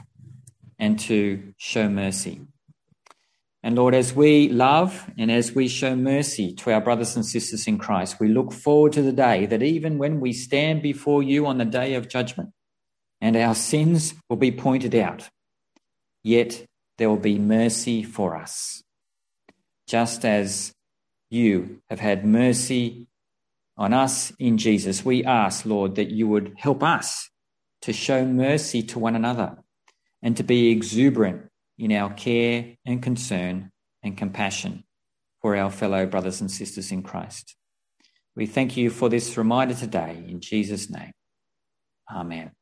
and 0.79 0.98
to 1.00 1.55
show 1.57 1.88
mercy. 1.88 2.40
And 3.64 3.77
Lord, 3.77 3.94
as 3.94 4.14
we 4.14 4.50
love 4.50 5.11
and 5.16 5.33
as 5.33 5.55
we 5.55 5.68
show 5.68 5.96
mercy 5.96 6.53
to 6.57 6.70
our 6.70 6.83
brothers 6.83 7.16
and 7.16 7.24
sisters 7.24 7.66
in 7.66 7.79
Christ, 7.79 8.20
we 8.20 8.29
look 8.29 8.53
forward 8.53 8.92
to 8.92 9.00
the 9.00 9.11
day 9.11 9.46
that 9.46 9.62
even 9.62 9.96
when 9.96 10.20
we 10.20 10.35
stand 10.35 10.83
before 10.83 11.22
you 11.22 11.46
on 11.46 11.57
the 11.57 11.64
day 11.64 11.94
of 11.94 12.11
judgment 12.11 12.50
and 13.22 13.35
our 13.38 13.55
sins 13.55 14.12
will 14.29 14.37
be 14.37 14.53
pointed 14.53 14.94
out. 14.94 15.31
Yet 16.22 16.66
there 16.98 17.09
will 17.09 17.16
be 17.16 17.38
mercy 17.38 18.03
for 18.03 18.37
us. 18.37 18.83
Just 19.88 20.27
as 20.27 20.74
you 21.31 21.81
have 21.88 22.00
had 22.00 22.22
mercy 22.22 23.07
on 23.79 23.94
us 23.94 24.31
in 24.38 24.59
Jesus, 24.59 25.07
we 25.07 25.24
ask, 25.24 25.64
Lord, 25.64 25.94
that 25.94 26.11
you 26.11 26.29
would 26.29 26.53
help 26.59 26.83
us 26.83 27.31
to 27.81 27.94
show 27.94 28.27
mercy 28.27 28.83
to 28.83 28.98
one 28.98 29.16
another 29.16 29.57
and 30.22 30.37
to 30.37 30.42
be 30.42 30.70
exuberant 30.70 31.48
in 31.79 31.93
our 31.93 32.13
care 32.13 32.77
and 32.85 33.03
concern 33.03 33.71
and 34.03 34.17
compassion 34.17 34.85
for 35.41 35.57
our 35.57 35.71
fellow 35.71 36.07
brothers 36.07 36.41
and 36.41 36.51
sisters 36.51 36.93
in 36.93 37.03
Christ. 37.03 37.57
We 38.37 38.47
thank 38.47 38.77
you 38.77 38.91
for 38.91 39.09
this 39.09 39.37
reminder 39.37 39.75
today 39.75 40.25
in 40.29 40.41
Jesus' 40.41 40.91
name. 40.91 41.13
Amen. 42.11 42.53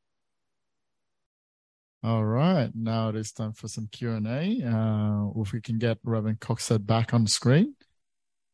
All 2.04 2.24
right, 2.24 2.70
now 2.74 3.10
it 3.10 3.16
is 3.16 3.32
time 3.32 3.52
for 3.52 3.68
some 3.68 3.88
Q 3.90 4.12
and 4.12 4.26
A. 4.26 4.66
Uh, 4.66 5.40
if 5.40 5.52
we 5.52 5.60
can 5.60 5.78
get 5.78 5.98
Reverend 6.02 6.40
Coxhead 6.40 6.84
back 6.84 7.14
on 7.14 7.24
the 7.24 7.30
screen, 7.30 7.76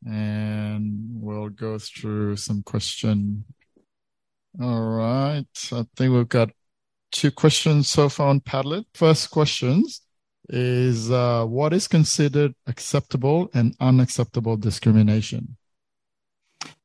and 0.07 1.09
we'll 1.15 1.49
go 1.49 1.79
through 1.79 2.37
some 2.37 2.63
question. 2.63 3.45
All 4.61 4.83
right, 4.83 5.47
I 5.73 5.87
think 5.97 6.13
we've 6.13 6.29
got 6.29 6.51
two 7.11 7.31
questions 7.31 7.89
so 7.89 8.11
far 8.11 8.29
on 8.29 8.41
Padlet. 8.41 8.85
First 8.93 9.31
questions 9.31 10.03
is 10.49 11.11
uh, 11.11 11.45
what 11.45 11.73
is 11.73 11.89
considered 11.89 12.55
acceptable 12.67 13.51
and 13.55 13.75
unacceptable 13.81 14.57
discrimination? 14.57 15.57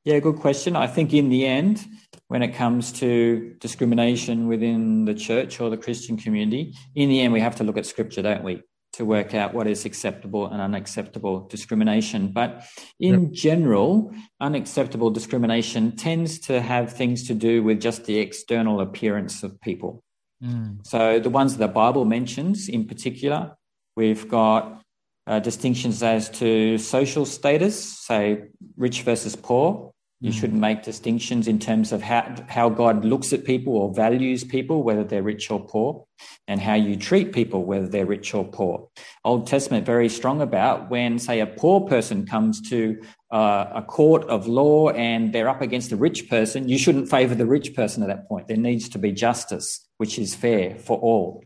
Yeah, 0.03 0.19
good 0.19 0.35
question. 0.35 0.75
I 0.75 0.87
think 0.87 1.13
in 1.13 1.29
the 1.29 1.45
end, 1.45 1.85
when 2.27 2.43
it 2.43 2.55
comes 2.55 2.91
to 2.93 3.55
discrimination 3.59 4.47
within 4.47 5.05
the 5.05 5.13
church 5.13 5.61
or 5.61 5.69
the 5.69 5.77
Christian 5.77 6.17
community, 6.17 6.73
in 6.93 7.09
the 7.09 7.21
end, 7.21 7.31
we 7.31 7.39
have 7.39 7.55
to 7.57 7.63
look 7.63 7.77
at 7.77 7.85
scripture, 7.85 8.21
don't 8.21 8.43
we, 8.43 8.61
to 8.93 9.05
work 9.05 9.33
out 9.33 9.53
what 9.53 9.65
is 9.65 9.85
acceptable 9.85 10.47
and 10.47 10.61
unacceptable 10.61 11.47
discrimination. 11.47 12.33
But 12.33 12.65
in 12.99 13.23
yep. 13.23 13.31
general, 13.31 14.13
unacceptable 14.41 15.09
discrimination 15.09 15.95
tends 15.95 16.39
to 16.39 16.61
have 16.61 16.91
things 16.91 17.27
to 17.27 17.33
do 17.33 17.63
with 17.63 17.79
just 17.79 18.05
the 18.05 18.19
external 18.19 18.81
appearance 18.81 19.41
of 19.41 19.59
people. 19.61 20.03
Mm. 20.43 20.85
So 20.85 21.19
the 21.19 21.29
ones 21.29 21.57
the 21.57 21.67
Bible 21.67 22.05
mentions 22.05 22.67
in 22.67 22.85
particular, 22.85 23.55
we've 23.95 24.27
got 24.27 24.81
uh, 25.25 25.39
distinctions 25.39 26.03
as 26.03 26.29
to 26.29 26.77
social 26.77 27.25
status, 27.25 27.81
say 27.81 28.43
rich 28.75 29.03
versus 29.03 29.35
poor, 29.35 29.93
you 30.23 30.31
mm. 30.31 30.39
shouldn't 30.39 30.59
make 30.59 30.83
distinctions 30.83 31.49
in 31.49 31.59
terms 31.59 31.91
of 31.91 32.01
how, 32.01 32.33
how 32.47 32.69
God 32.69 33.03
looks 33.03 33.33
at 33.33 33.43
people 33.43 33.75
or 33.75 33.93
values 33.93 34.43
people, 34.43 34.81
whether 34.81 35.03
they're 35.03 35.21
rich 35.21 35.51
or 35.51 35.59
poor, 35.59 36.05
and 36.47 36.61
how 36.61 36.75
you 36.75 36.95
treat 36.95 37.33
people, 37.33 37.65
whether 37.65 37.87
they're 37.87 38.05
rich 38.05 38.33
or 38.33 38.45
poor. 38.45 38.87
Old 39.25 39.47
Testament 39.47 39.85
very 39.85 40.07
strong 40.07 40.41
about 40.41 40.89
when, 40.89 41.19
say, 41.19 41.41
a 41.41 41.45
poor 41.45 41.81
person 41.81 42.25
comes 42.25 42.61
to 42.69 43.01
uh, 43.33 43.71
a 43.73 43.81
court 43.81 44.23
of 44.25 44.45
law 44.45 44.89
and 44.89 45.33
they're 45.33 45.49
up 45.49 45.61
against 45.61 45.91
a 45.91 45.95
rich 45.95 46.29
person, 46.29 46.69
you 46.69 46.77
shouldn't 46.77 47.09
favor 47.09 47.33
the 47.33 47.47
rich 47.47 47.73
person 47.73 48.03
at 48.03 48.07
that 48.07 48.29
point. 48.29 48.47
There 48.47 48.57
needs 48.57 48.87
to 48.89 48.99
be 48.99 49.11
justice, 49.11 49.85
which 49.97 50.19
is 50.19 50.35
fair 50.35 50.75
for 50.75 50.99
all. 50.99 51.43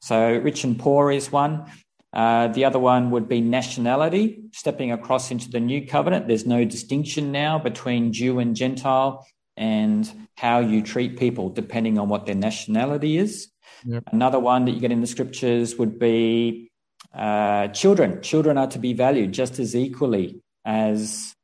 So, 0.00 0.38
rich 0.38 0.62
and 0.62 0.78
poor 0.78 1.10
is 1.10 1.32
one. 1.32 1.64
Uh, 2.12 2.46
the 2.48 2.64
other 2.64 2.78
one 2.78 3.10
would 3.10 3.28
be 3.28 3.40
nationality, 3.40 4.42
stepping 4.52 4.92
across 4.92 5.32
into 5.32 5.50
the 5.50 5.58
new 5.58 5.84
covenant. 5.84 6.28
There's 6.28 6.46
no 6.46 6.64
distinction 6.64 7.32
now 7.32 7.58
between 7.58 8.12
Jew 8.12 8.38
and 8.38 8.54
Gentile 8.54 9.26
and 9.56 10.08
how 10.36 10.60
you 10.60 10.82
treat 10.82 11.18
people 11.18 11.50
depending 11.50 11.98
on 11.98 12.08
what 12.08 12.26
their 12.26 12.36
nationality 12.36 13.18
is. 13.18 13.48
Yep. 13.84 14.04
Another 14.12 14.38
one 14.38 14.66
that 14.66 14.70
you 14.70 14.80
get 14.80 14.92
in 14.92 15.00
the 15.00 15.06
scriptures 15.08 15.74
would 15.76 15.98
be 15.98 16.70
uh, 17.12 17.68
children. 17.68 18.22
Children 18.22 18.56
are 18.56 18.68
to 18.68 18.78
be 18.78 18.92
valued 18.92 19.32
just 19.32 19.58
as 19.58 19.74
equally 19.74 20.40
as 20.68 21.34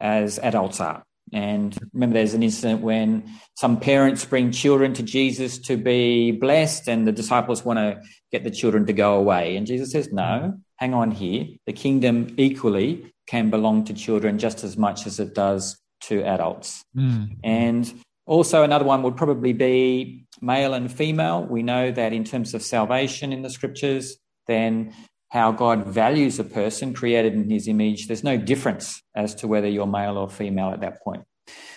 as 0.00 0.38
adults 0.38 0.80
are. 0.80 1.04
And 1.32 1.78
remember, 1.92 2.14
there's 2.14 2.34
an 2.34 2.42
incident 2.42 2.80
when 2.80 3.30
some 3.54 3.78
parents 3.78 4.24
bring 4.24 4.50
children 4.50 4.94
to 4.94 5.02
Jesus 5.02 5.58
to 5.58 5.76
be 5.76 6.32
blessed, 6.32 6.88
and 6.88 7.06
the 7.06 7.12
disciples 7.12 7.64
want 7.64 7.78
to 7.78 8.02
get 8.32 8.42
the 8.42 8.50
children 8.50 8.86
to 8.86 8.92
go 8.92 9.14
away. 9.14 9.56
And 9.56 9.66
Jesus 9.66 9.92
says, 9.92 10.10
No, 10.10 10.58
hang 10.76 10.94
on 10.94 11.12
here. 11.12 11.46
The 11.66 11.72
kingdom 11.72 12.34
equally 12.36 13.12
can 13.28 13.50
belong 13.50 13.84
to 13.84 13.94
children 13.94 14.38
just 14.38 14.64
as 14.64 14.76
much 14.76 15.06
as 15.06 15.20
it 15.20 15.34
does 15.34 15.78
to 16.02 16.22
adults. 16.24 16.82
Mm. 16.96 17.36
And 17.44 17.92
also, 18.26 18.64
another 18.64 18.84
one 18.84 19.02
would 19.02 19.16
probably 19.16 19.52
be 19.52 20.24
male 20.40 20.74
and 20.74 20.90
female. 20.90 21.44
We 21.44 21.62
know 21.62 21.92
that 21.92 22.12
in 22.12 22.24
terms 22.24 22.54
of 22.54 22.62
salvation 22.62 23.32
in 23.32 23.42
the 23.42 23.50
scriptures, 23.50 24.16
then 24.46 24.94
how 25.30 25.52
God 25.52 25.86
values 25.86 26.38
a 26.38 26.44
person 26.44 26.92
created 26.92 27.34
in 27.34 27.48
his 27.48 27.68
image, 27.68 28.08
there's 28.08 28.24
no 28.24 28.36
difference 28.36 29.00
as 29.14 29.34
to 29.36 29.48
whether 29.48 29.68
you're 29.68 29.86
male 29.86 30.18
or 30.18 30.28
female 30.28 30.70
at 30.70 30.80
that 30.80 31.02
point. 31.02 31.22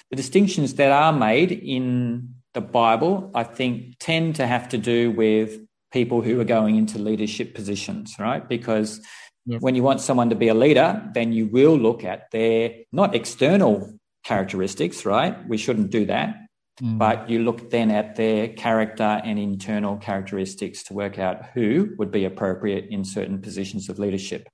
The 0.09 0.15
distinctions 0.15 0.73
that 0.75 0.91
are 0.91 1.13
made 1.13 1.51
in 1.51 2.35
the 2.53 2.61
Bible, 2.61 3.31
I 3.33 3.43
think, 3.43 3.97
tend 3.99 4.35
to 4.35 4.47
have 4.47 4.69
to 4.69 4.77
do 4.77 5.11
with 5.11 5.59
people 5.91 6.21
who 6.21 6.39
are 6.39 6.45
going 6.45 6.75
into 6.75 6.97
leadership 6.97 7.53
positions, 7.53 8.15
right? 8.19 8.47
Because 8.47 8.99
yes. 9.45 9.61
when 9.61 9.75
you 9.75 9.83
want 9.83 10.01
someone 10.01 10.29
to 10.29 10.35
be 10.35 10.47
a 10.47 10.53
leader, 10.55 11.07
then 11.13 11.31
you 11.31 11.47
will 11.47 11.77
look 11.77 12.03
at 12.03 12.31
their 12.31 12.73
not 12.91 13.15
external 13.15 13.93
characteristics, 14.23 15.05
right? 15.05 15.47
We 15.47 15.57
shouldn't 15.57 15.91
do 15.91 16.05
that. 16.05 16.35
Mm. 16.81 16.97
But 16.97 17.29
you 17.29 17.39
look 17.39 17.69
then 17.69 17.91
at 17.91 18.15
their 18.15 18.49
character 18.49 19.21
and 19.23 19.37
internal 19.37 19.97
characteristics 19.97 20.83
to 20.83 20.93
work 20.93 21.19
out 21.19 21.45
who 21.53 21.93
would 21.97 22.11
be 22.11 22.25
appropriate 22.25 22.87
in 22.89 23.05
certain 23.05 23.41
positions 23.41 23.89
of 23.89 23.99
leadership. 23.99 24.47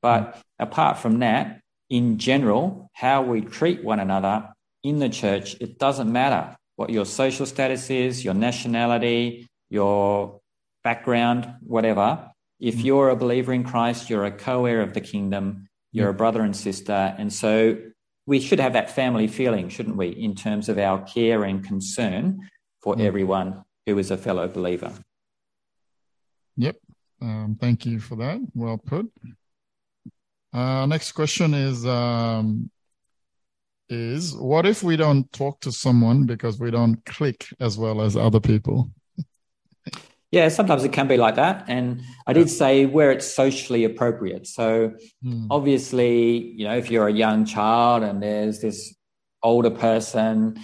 But 0.00 0.34
mm. 0.34 0.42
apart 0.58 0.98
from 0.98 1.18
that, 1.20 1.60
in 1.90 2.18
general, 2.18 2.90
how 2.92 3.22
we 3.22 3.40
treat 3.40 3.84
one 3.84 4.00
another 4.00 4.48
in 4.82 4.98
the 4.98 5.08
church, 5.08 5.56
it 5.60 5.78
doesn't 5.78 6.10
matter 6.10 6.56
what 6.76 6.90
your 6.90 7.04
social 7.04 7.46
status 7.46 7.90
is, 7.90 8.24
your 8.24 8.34
nationality, 8.34 9.46
your 9.68 10.40
background, 10.84 11.54
whatever. 11.60 12.30
If 12.60 12.76
mm. 12.76 12.84
you're 12.84 13.10
a 13.10 13.16
believer 13.16 13.52
in 13.52 13.64
Christ, 13.64 14.08
you're 14.08 14.24
a 14.24 14.30
co 14.30 14.64
heir 14.64 14.80
of 14.80 14.94
the 14.94 15.00
kingdom, 15.00 15.68
you're 15.92 16.10
a 16.10 16.14
brother 16.14 16.42
and 16.42 16.56
sister. 16.56 17.14
And 17.18 17.32
so 17.32 17.78
we 18.28 18.40
should 18.40 18.60
have 18.60 18.74
that 18.74 18.90
family 18.90 19.26
feeling, 19.26 19.70
shouldn't 19.70 19.96
we, 19.96 20.08
in 20.08 20.34
terms 20.34 20.68
of 20.68 20.78
our 20.78 21.02
care 21.02 21.44
and 21.44 21.64
concern 21.64 22.46
for 22.82 22.94
mm. 22.94 23.00
everyone 23.00 23.64
who 23.86 23.96
is 23.96 24.10
a 24.10 24.18
fellow 24.18 24.46
believer. 24.46 24.92
Yep. 26.58 26.76
Um, 27.22 27.56
thank 27.58 27.86
you 27.86 27.98
for 27.98 28.16
that. 28.16 28.38
Well 28.54 28.76
put. 28.76 29.10
Uh, 30.52 30.84
next 30.84 31.12
question 31.12 31.54
is 31.54 31.86
um, 31.86 32.70
is 33.88 34.34
what 34.36 34.66
if 34.66 34.82
we 34.82 34.96
don't 34.96 35.32
talk 35.32 35.60
to 35.60 35.72
someone 35.72 36.26
because 36.26 36.60
we 36.60 36.70
don't 36.70 37.02
click 37.06 37.46
as 37.60 37.78
well 37.78 38.02
as 38.02 38.14
other 38.14 38.40
people? 38.40 38.90
Yeah, 40.30 40.48
sometimes 40.48 40.84
it 40.84 40.92
can 40.92 41.08
be 41.08 41.16
like 41.16 41.36
that. 41.36 41.64
And 41.68 42.02
I 42.26 42.34
did 42.34 42.50
say 42.50 42.84
where 42.84 43.10
it's 43.10 43.26
socially 43.26 43.84
appropriate. 43.84 44.46
So 44.46 44.92
mm. 45.24 45.46
obviously, 45.50 46.52
you 46.52 46.66
know, 46.66 46.76
if 46.76 46.90
you're 46.90 47.08
a 47.08 47.12
young 47.12 47.46
child 47.46 48.02
and 48.02 48.22
there's 48.22 48.60
this 48.60 48.94
older 49.42 49.70
person, 49.70 50.60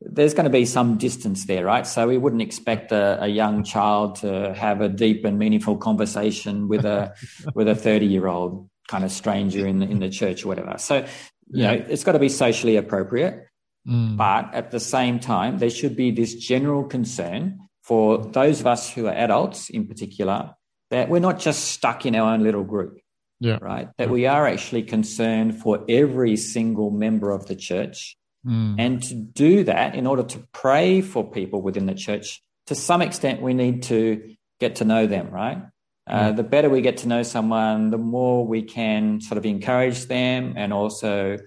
there's 0.00 0.32
going 0.32 0.44
to 0.44 0.50
be 0.50 0.64
some 0.64 0.96
distance 0.96 1.46
there, 1.46 1.64
right? 1.64 1.86
So 1.86 2.06
we 2.06 2.18
wouldn't 2.18 2.40
expect 2.40 2.92
a, 2.92 3.24
a 3.24 3.26
young 3.26 3.64
child 3.64 4.16
to 4.16 4.54
have 4.54 4.80
a 4.80 4.88
deep 4.88 5.24
and 5.24 5.38
meaningful 5.38 5.76
conversation 5.76 6.68
with 6.68 6.84
a 6.84 7.12
with 7.54 7.66
a 7.66 7.74
30 7.74 8.06
year 8.06 8.28
old 8.28 8.70
kind 8.86 9.04
of 9.04 9.10
stranger 9.10 9.66
in 9.66 9.80
the, 9.80 9.86
in 9.86 9.98
the 9.98 10.08
church 10.08 10.44
or 10.44 10.48
whatever. 10.48 10.76
So 10.78 11.04
you 11.52 11.62
know, 11.64 11.72
it's 11.72 12.04
got 12.04 12.12
to 12.12 12.20
be 12.20 12.28
socially 12.28 12.76
appropriate. 12.76 13.46
Mm. 13.88 14.16
But 14.16 14.54
at 14.54 14.70
the 14.70 14.80
same 14.80 15.18
time, 15.18 15.58
there 15.58 15.70
should 15.70 15.96
be 15.96 16.12
this 16.12 16.34
general 16.34 16.84
concern 16.84 17.58
for 17.90 18.18
those 18.18 18.60
of 18.60 18.68
us 18.68 18.88
who 18.88 19.08
are 19.08 19.12
adults 19.12 19.68
in 19.68 19.88
particular, 19.88 20.54
that 20.92 21.08
we're 21.08 21.18
not 21.18 21.40
just 21.40 21.72
stuck 21.72 22.06
in 22.06 22.14
our 22.14 22.32
own 22.32 22.40
little 22.44 22.62
group. 22.62 23.00
Yeah. 23.40 23.58
Right. 23.60 23.88
That 23.98 24.06
yeah. 24.06 24.12
we 24.12 24.26
are 24.26 24.46
actually 24.46 24.84
concerned 24.84 25.60
for 25.60 25.84
every 25.88 26.36
single 26.36 26.92
member 26.92 27.32
of 27.32 27.46
the 27.46 27.56
church. 27.56 28.16
Mm. 28.46 28.76
And 28.78 29.02
to 29.02 29.14
do 29.14 29.64
that, 29.64 29.96
in 29.96 30.06
order 30.06 30.22
to 30.22 30.38
pray 30.52 31.00
for 31.00 31.28
people 31.28 31.62
within 31.62 31.86
the 31.86 31.96
church, 31.96 32.40
to 32.68 32.76
some 32.76 33.02
extent, 33.02 33.42
we 33.42 33.54
need 33.54 33.82
to 33.84 34.36
get 34.60 34.76
to 34.76 34.84
know 34.84 35.08
them, 35.08 35.32
right? 35.32 35.60
Uh, 36.06 36.30
the 36.30 36.44
better 36.44 36.70
we 36.70 36.82
get 36.82 36.98
to 36.98 37.08
know 37.08 37.24
someone, 37.24 37.90
the 37.90 37.98
more 37.98 38.46
we 38.46 38.62
can 38.62 39.20
sort 39.20 39.38
of 39.38 39.44
encourage 39.44 40.06
them 40.06 40.54
and 40.56 40.72
also 40.72 41.38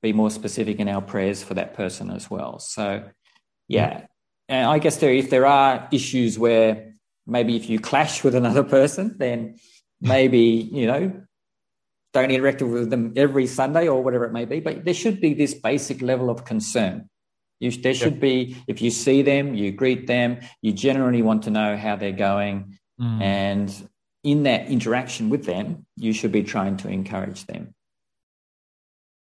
be 0.00 0.12
more 0.12 0.30
specific 0.30 0.78
in 0.78 0.88
our 0.88 1.02
prayers 1.02 1.42
for 1.42 1.54
that 1.54 1.74
person 1.74 2.10
as 2.10 2.30
well. 2.30 2.60
So, 2.60 3.04
yeah, 3.66 4.06
and 4.48 4.66
I 4.66 4.78
guess 4.78 4.96
there, 4.96 5.12
if 5.12 5.30
there 5.30 5.46
are 5.46 5.88
issues 5.92 6.38
where 6.38 6.94
maybe 7.26 7.56
if 7.56 7.68
you 7.68 7.78
clash 7.78 8.24
with 8.24 8.34
another 8.34 8.64
person, 8.64 9.16
then 9.18 9.56
maybe, 10.00 10.68
you 10.72 10.86
know, 10.86 11.22
don't 12.14 12.30
interact 12.30 12.62
with 12.62 12.88
them 12.88 13.12
every 13.16 13.46
Sunday 13.46 13.86
or 13.86 14.02
whatever 14.02 14.24
it 14.24 14.32
may 14.32 14.46
be. 14.46 14.60
But 14.60 14.84
there 14.84 14.94
should 14.94 15.20
be 15.20 15.34
this 15.34 15.54
basic 15.54 16.00
level 16.00 16.30
of 16.30 16.44
concern 16.44 17.08
You, 17.60 17.70
there 17.72 17.94
should 17.94 18.20
be, 18.20 18.56
if 18.66 18.80
you 18.80 18.90
see 18.90 19.22
them, 19.22 19.54
you 19.54 19.72
greet 19.72 20.06
them, 20.06 20.40
you 20.62 20.72
generally 20.72 21.22
want 21.22 21.42
to 21.44 21.50
know 21.50 21.76
how 21.76 21.96
they're 21.96 22.12
going. 22.12 22.78
Mm. 23.00 23.22
And 23.22 23.88
in 24.22 24.44
that 24.44 24.68
interaction 24.68 25.28
with 25.28 25.44
them, 25.44 25.86
you 25.96 26.12
should 26.12 26.32
be 26.32 26.44
trying 26.44 26.76
to 26.78 26.88
encourage 26.88 27.46
them. 27.46 27.74